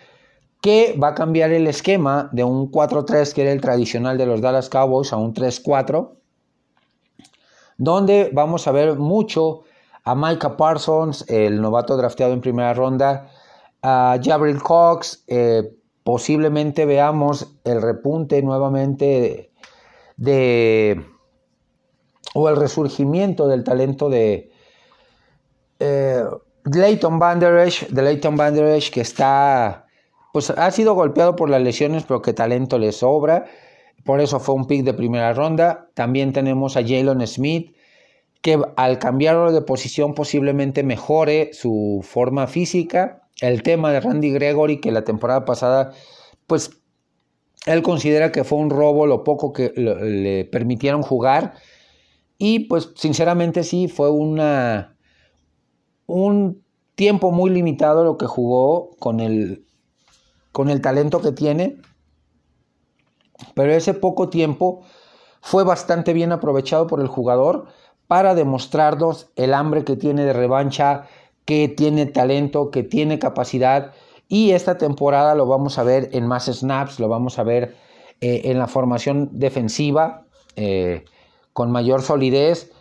que 0.61 0.99
va 1.03 1.09
a 1.09 1.15
cambiar 1.15 1.51
el 1.53 1.67
esquema 1.67 2.29
de 2.33 2.45
un 2.45 2.71
4-3 2.71 3.33
que 3.33 3.43
era 3.43 3.53
el 3.53 3.61
tradicional 3.61 4.19
de 4.19 4.27
los 4.27 4.41
Dallas 4.41 4.69
Cowboys 4.69 5.13
a 5.13 5.17
un 5.17 5.35
3-4, 5.35 6.11
donde 7.77 8.31
vamos 8.33 8.67
a 8.67 8.73
ver 8.73 8.97
mucho 8.97 9.63
a 10.05 10.15
Micah 10.15 10.57
Parsons, 10.57 11.25
el 11.29 11.61
novato 11.61 11.97
drafteado 11.97 12.33
en 12.33 12.41
primera 12.41 12.75
ronda, 12.75 13.31
a 13.83 14.19
Jabril 14.23 14.61
Cox, 14.61 15.23
eh, 15.29 15.75
posiblemente 16.03 16.87
veamos 16.87 17.47
el 17.65 17.83
repunte 17.83 18.43
nuevamente 18.43 19.53
de, 20.17 21.05
o 22.35 22.49
el 22.49 22.57
resurgimiento 22.57 23.47
del 23.47 23.63
talento 23.63 24.09
de 24.09 24.51
eh, 25.79 26.25
Leighton 26.65 27.19
de 27.19 28.03
Leighton 28.03 28.37
Van 28.37 28.55
que 28.55 29.01
está 29.01 29.88
pues 30.33 30.51
ha 30.51 30.71
sido 30.71 30.95
golpeado 30.95 31.37
por 31.37 31.51
las 31.51 31.63
lesiones, 31.63 32.05
pero 32.05 32.23
que 32.23 32.33
talento 32.33 32.79
le 32.79 32.93
sobra. 32.93 33.47
Por 34.05 34.21
eso 34.21 34.41
fue 34.41 34.55
un 34.55 34.67
pick 34.67 34.85
de 34.85 34.95
primera 34.95 35.33
ronda. 35.33 35.91
También 35.95 36.33
tenemos 36.33 36.77
a 36.77 36.83
Jalen 36.83 37.27
Smith, 37.27 37.75
que 38.43 38.61
al 38.77 38.99
cambiarlo 38.99 39.53
de 39.53 39.63
posición 39.63 40.15
posiblemente 40.15 40.83
mejore 40.83 41.51
su 41.53 42.01
forma 42.03 42.47
física. 42.47 43.23
El 43.41 43.63
tema 43.63 43.93
de 43.93 44.01
Randy 44.01 44.33
Gregory, 44.33 44.81
que 44.81 44.93
la 44.93 45.05
temporada 45.05 45.45
pasada, 45.45 45.93
pues 46.47 46.71
él 47.67 47.83
considera 47.83 48.33
que 48.33 48.45
fue 48.45 48.59
un 48.59 48.71
robo 48.71 49.07
lo 49.07 49.25
poco 49.25 49.53
que 49.53 49.73
le 49.77 50.45
permitieron 50.45 51.03
jugar. 51.03 51.55
Y 52.39 52.61
pues 52.61 52.93
sinceramente 52.95 53.65
sí, 53.65 53.89
fue 53.89 54.11
una, 54.11 54.97
un 56.07 56.63
tiempo 56.95 57.33
muy 57.33 57.51
limitado 57.51 58.05
lo 58.05 58.17
que 58.17 58.27
jugó 58.27 58.91
con 58.99 59.21
el 59.21 59.65
con 60.59 60.71
el 60.71 60.81
talento 60.81 61.21
que 61.21 61.31
tiene, 61.31 61.77
pero 63.55 63.73
ese 63.73 63.95
poco 63.95 64.29
tiempo 64.29 64.83
fue 65.41 65.63
bastante 65.63 66.13
bien 66.13 66.33
aprovechado 66.33 66.89
por 66.89 66.99
el 66.99 67.07
jugador 67.07 67.67
para 68.09 68.35
demostrarnos 68.35 69.31
el 69.37 69.55
hambre 69.55 69.85
que 69.85 69.95
tiene 69.95 70.25
de 70.25 70.33
revancha, 70.33 71.05
que 71.45 71.69
tiene 71.69 72.07
talento, 72.07 72.73
que 72.73 72.83
tiene 72.83 73.21
capacidad. 73.21 73.93
Y 74.27 74.51
esta 74.51 74.79
temporada 74.79 75.37
lo 75.37 75.47
vamos 75.47 75.79
a 75.79 75.85
ver 75.85 76.09
en 76.11 76.27
más 76.27 76.47
snaps, 76.47 76.99
lo 76.99 77.09
vamos 77.09 77.39
a 77.39 77.45
ver 77.45 77.77
eh, 78.21 78.41
en 78.47 78.59
la 78.59 78.67
formación 78.67 79.29
defensiva 79.39 80.25
eh, 80.57 81.05
con 81.53 81.71
mayor 81.71 82.03
solidez, 82.03 82.73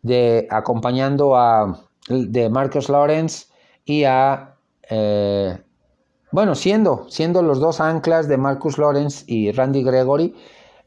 de, 0.00 0.48
acompañando 0.50 1.36
a 1.36 1.82
de 2.08 2.48
Marcus 2.48 2.88
Lawrence 2.88 3.48
y 3.84 4.04
a 4.04 4.56
eh, 4.88 5.58
bueno, 6.32 6.54
siendo, 6.54 7.06
siendo 7.08 7.42
los 7.42 7.60
dos 7.60 7.80
anclas 7.80 8.28
de 8.28 8.36
Marcus 8.36 8.78
Lawrence 8.78 9.24
y 9.26 9.52
Randy 9.52 9.82
Gregory, 9.84 10.34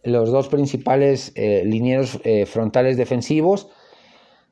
los 0.04 0.32
dos 0.32 0.48
principales 0.48 1.32
eh, 1.36 1.64
linieros 1.66 2.20
eh, 2.24 2.46
frontales 2.46 2.98
defensivos. 2.98 3.70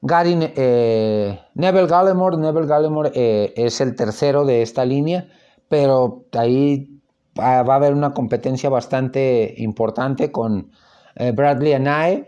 Gary, 0.02 0.38
eh, 0.40 1.40
Neville 1.56 1.88
Gallimore, 1.88 2.38
Neville 2.38 2.68
Gallimore 2.68 3.12
es 3.56 3.82
el 3.82 3.96
tercero 3.96 4.46
de 4.46 4.62
esta 4.62 4.86
línea, 4.86 5.28
pero 5.68 6.26
ahí 6.34 7.02
va, 7.38 7.58
a 7.58 7.76
haber 7.76 7.94
una 7.94 8.14
competencia 8.14 8.70
bastante 8.70 9.56
importante 9.58 10.32
con 10.32 10.72
Bradley 11.16 11.74
Anae 11.74 12.28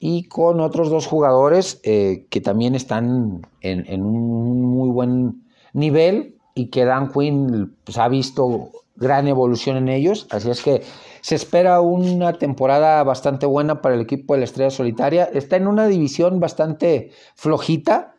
y 0.00 0.24
con 0.24 0.58
otros 0.58 0.90
dos 0.90 1.06
jugadores 1.06 1.80
que 1.84 2.40
también 2.42 2.74
están 2.74 3.42
en 3.60 4.02
un 4.02 4.62
muy 4.62 4.90
buen 4.90 5.44
nivel 5.72 6.33
y 6.54 6.66
que 6.66 6.84
Dan 6.84 7.10
Quinn 7.10 7.76
pues, 7.84 7.98
ha 7.98 8.08
visto 8.08 8.70
gran 8.96 9.26
evolución 9.26 9.76
en 9.76 9.88
ellos. 9.88 10.26
Así 10.30 10.50
es 10.50 10.62
que 10.62 10.82
se 11.20 11.34
espera 11.34 11.80
una 11.80 12.34
temporada 12.34 13.02
bastante 13.02 13.46
buena 13.46 13.82
para 13.82 13.94
el 13.94 14.00
equipo 14.00 14.34
de 14.34 14.40
la 14.40 14.44
Estrella 14.44 14.70
Solitaria. 14.70 15.24
Está 15.32 15.56
en 15.56 15.66
una 15.66 15.86
división 15.86 16.40
bastante 16.40 17.10
flojita, 17.34 18.14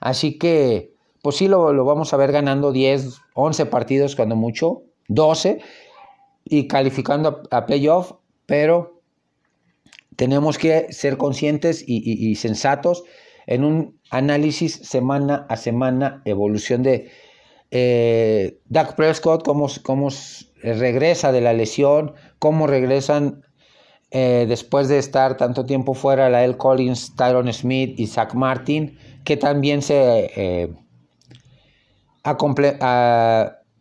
así 0.00 0.38
que 0.38 0.94
pues 1.22 1.36
sí 1.36 1.48
lo, 1.48 1.72
lo 1.72 1.84
vamos 1.84 2.12
a 2.12 2.16
ver 2.16 2.32
ganando 2.32 2.72
10, 2.72 3.20
11 3.34 3.66
partidos 3.66 4.16
cuando 4.16 4.36
mucho, 4.36 4.82
12 5.08 5.60
y 6.44 6.66
calificando 6.66 7.42
a, 7.50 7.66
playoff, 7.66 8.12
pero 8.46 9.00
tenemos 10.16 10.58
que 10.58 10.92
ser 10.92 11.16
conscientes 11.16 11.84
y 11.86 12.34
sensatos 12.34 13.04
en 13.46 13.64
un 13.64 13.98
análisis 14.10 14.74
semana 14.74 15.46
a 15.48 15.56
semana, 15.56 16.22
evolución 16.24 16.82
de 16.82 17.10
eh, 17.70 18.60
Doug 18.66 18.94
Prescott, 18.96 19.44
cómo, 19.44 19.68
cómo, 19.82 20.08
regresa 20.62 21.32
de 21.32 21.40
la 21.40 21.52
lesión, 21.52 22.14
cómo 22.38 22.66
regresan 22.66 23.42
eh, 24.10 24.46
después 24.48 24.88
de 24.88 24.98
estar 24.98 25.36
tanto 25.36 25.64
tiempo 25.66 25.94
fuera 25.94 26.30
la 26.30 26.44
El 26.44 26.56
Collins, 26.56 27.14
Tyron 27.16 27.52
Smith 27.52 27.98
y 27.98 28.06
Zach 28.06 28.34
Martin, 28.34 28.98
que 29.24 29.36
también 29.36 29.82
se 29.82 30.30
eh, 30.36 30.72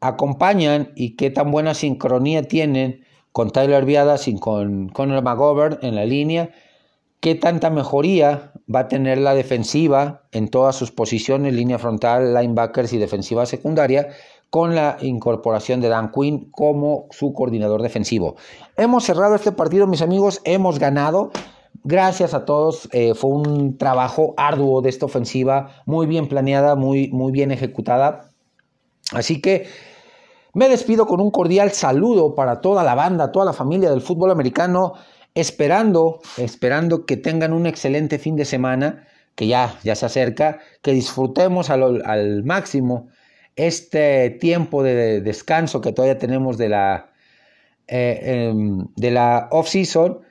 acompañan 0.01 0.91
y 0.95 1.15
qué 1.15 1.31
tan 1.31 1.51
buena 1.51 1.73
sincronía 1.73 2.43
tienen 2.43 3.03
con 3.31 3.51
Tyler 3.51 3.85
Viadas 3.85 4.27
y 4.27 4.39
con 4.39 4.89
Conor 4.89 5.23
McGovern 5.23 5.79
en 5.81 5.95
la 5.95 6.05
línea 6.05 6.51
qué 7.19 7.35
tanta 7.35 7.69
mejoría 7.69 8.51
va 8.73 8.81
a 8.81 8.87
tener 8.87 9.17
la 9.17 9.33
defensiva 9.33 10.23
en 10.31 10.47
todas 10.47 10.75
sus 10.75 10.91
posiciones, 10.91 11.53
línea 11.53 11.79
frontal, 11.79 12.33
linebackers 12.33 12.93
y 12.93 12.97
defensiva 12.97 13.45
secundaria, 13.45 14.09
con 14.49 14.75
la 14.75 14.97
incorporación 15.01 15.81
de 15.81 15.89
Dan 15.89 16.11
Quinn 16.11 16.49
como 16.51 17.07
su 17.11 17.33
coordinador 17.33 17.81
defensivo. 17.81 18.35
Hemos 18.77 19.03
cerrado 19.03 19.35
este 19.35 19.51
partido, 19.51 19.87
mis 19.87 20.01
amigos, 20.01 20.41
hemos 20.43 20.79
ganado. 20.79 21.31
Gracias 21.83 22.33
a 22.33 22.45
todos, 22.45 22.89
eh, 22.91 23.13
fue 23.13 23.29
un 23.29 23.77
trabajo 23.77 24.33
arduo 24.37 24.81
de 24.81 24.89
esta 24.89 25.05
ofensiva, 25.05 25.83
muy 25.85 26.07
bien 26.07 26.27
planeada, 26.27 26.75
muy, 26.75 27.09
muy 27.09 27.31
bien 27.31 27.51
ejecutada. 27.51 28.31
Así 29.13 29.39
que 29.39 29.67
me 30.53 30.67
despido 30.67 31.05
con 31.05 31.21
un 31.21 31.31
cordial 31.31 31.71
saludo 31.71 32.35
para 32.35 32.59
toda 32.59 32.83
la 32.83 32.95
banda, 32.95 33.31
toda 33.31 33.45
la 33.45 33.53
familia 33.53 33.91
del 33.91 34.01
fútbol 34.01 34.31
americano, 34.31 34.93
esperando, 35.35 36.21
esperando 36.37 37.05
que 37.05 37.17
tengan 37.17 37.53
un 37.53 37.65
excelente 37.65 38.19
fin 38.19 38.35
de 38.35 38.45
semana, 38.45 39.07
que 39.35 39.47
ya, 39.47 39.79
ya 39.83 39.95
se 39.95 40.05
acerca, 40.05 40.59
que 40.81 40.91
disfrutemos 40.91 41.69
al, 41.69 42.43
máximo 42.43 43.07
este 43.55 44.29
tiempo 44.31 44.83
de 44.83 45.21
descanso 45.21 45.81
que 45.81 45.91
todavía 45.91 46.17
tenemos 46.17 46.57
de 46.57 46.69
la, 46.69 47.11
eh, 47.87 48.49
em, 48.51 48.87
de 48.95 49.11
la 49.11 49.47
off-season 49.51 50.21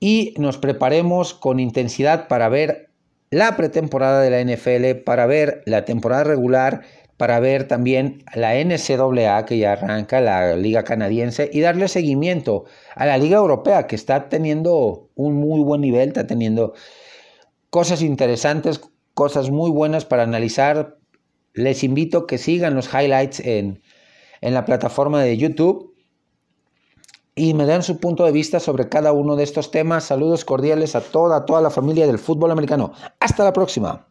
y 0.00 0.34
nos 0.38 0.58
preparemos 0.58 1.34
con 1.34 1.60
intensidad 1.60 2.28
para 2.28 2.48
ver 2.48 2.90
la 3.30 3.56
pretemporada 3.56 4.22
de 4.22 4.30
la 4.30 4.40
NFL, 4.40 5.02
para 5.04 5.26
ver 5.26 5.62
la 5.66 5.84
temporada 5.84 6.24
regular, 6.24 6.82
para 7.18 7.40
ver 7.40 7.66
también 7.66 8.24
la 8.34 8.54
NCAA 8.54 9.44
que 9.44 9.58
ya 9.58 9.72
arranca, 9.72 10.20
la 10.20 10.56
liga 10.56 10.84
canadiense, 10.84 11.50
y 11.52 11.60
darle 11.60 11.88
seguimiento 11.88 12.64
a 12.94 13.04
la 13.04 13.18
liga 13.18 13.36
europea 13.36 13.86
que 13.86 13.96
está 13.96 14.28
teniendo 14.28 15.10
un 15.16 15.34
muy 15.34 15.60
buen 15.62 15.80
nivel, 15.80 16.08
está 16.08 16.26
teniendo 16.26 16.74
cosas 17.70 18.02
interesantes, 18.02 18.80
cosas 19.14 19.50
muy 19.50 19.70
buenas 19.70 20.04
para 20.04 20.22
analizar. 20.22 20.96
Les 21.54 21.82
invito 21.82 22.18
a 22.18 22.26
que 22.28 22.38
sigan 22.38 22.76
los 22.76 22.88
highlights 22.94 23.40
en, 23.40 23.82
en 24.40 24.54
la 24.54 24.64
plataforma 24.64 25.20
de 25.20 25.36
YouTube 25.36 25.96
y 27.34 27.52
me 27.54 27.66
den 27.66 27.82
su 27.82 27.98
punto 27.98 28.24
de 28.24 28.32
vista 28.32 28.60
sobre 28.60 28.88
cada 28.88 29.10
uno 29.10 29.34
de 29.34 29.42
estos 29.42 29.72
temas. 29.72 30.04
Saludos 30.04 30.44
cordiales 30.44 30.94
a 30.94 31.00
toda, 31.00 31.44
toda 31.46 31.60
la 31.60 31.70
familia 31.70 32.06
del 32.06 32.20
fútbol 32.20 32.52
americano. 32.52 32.92
Hasta 33.18 33.42
la 33.42 33.52
próxima. 33.52 34.07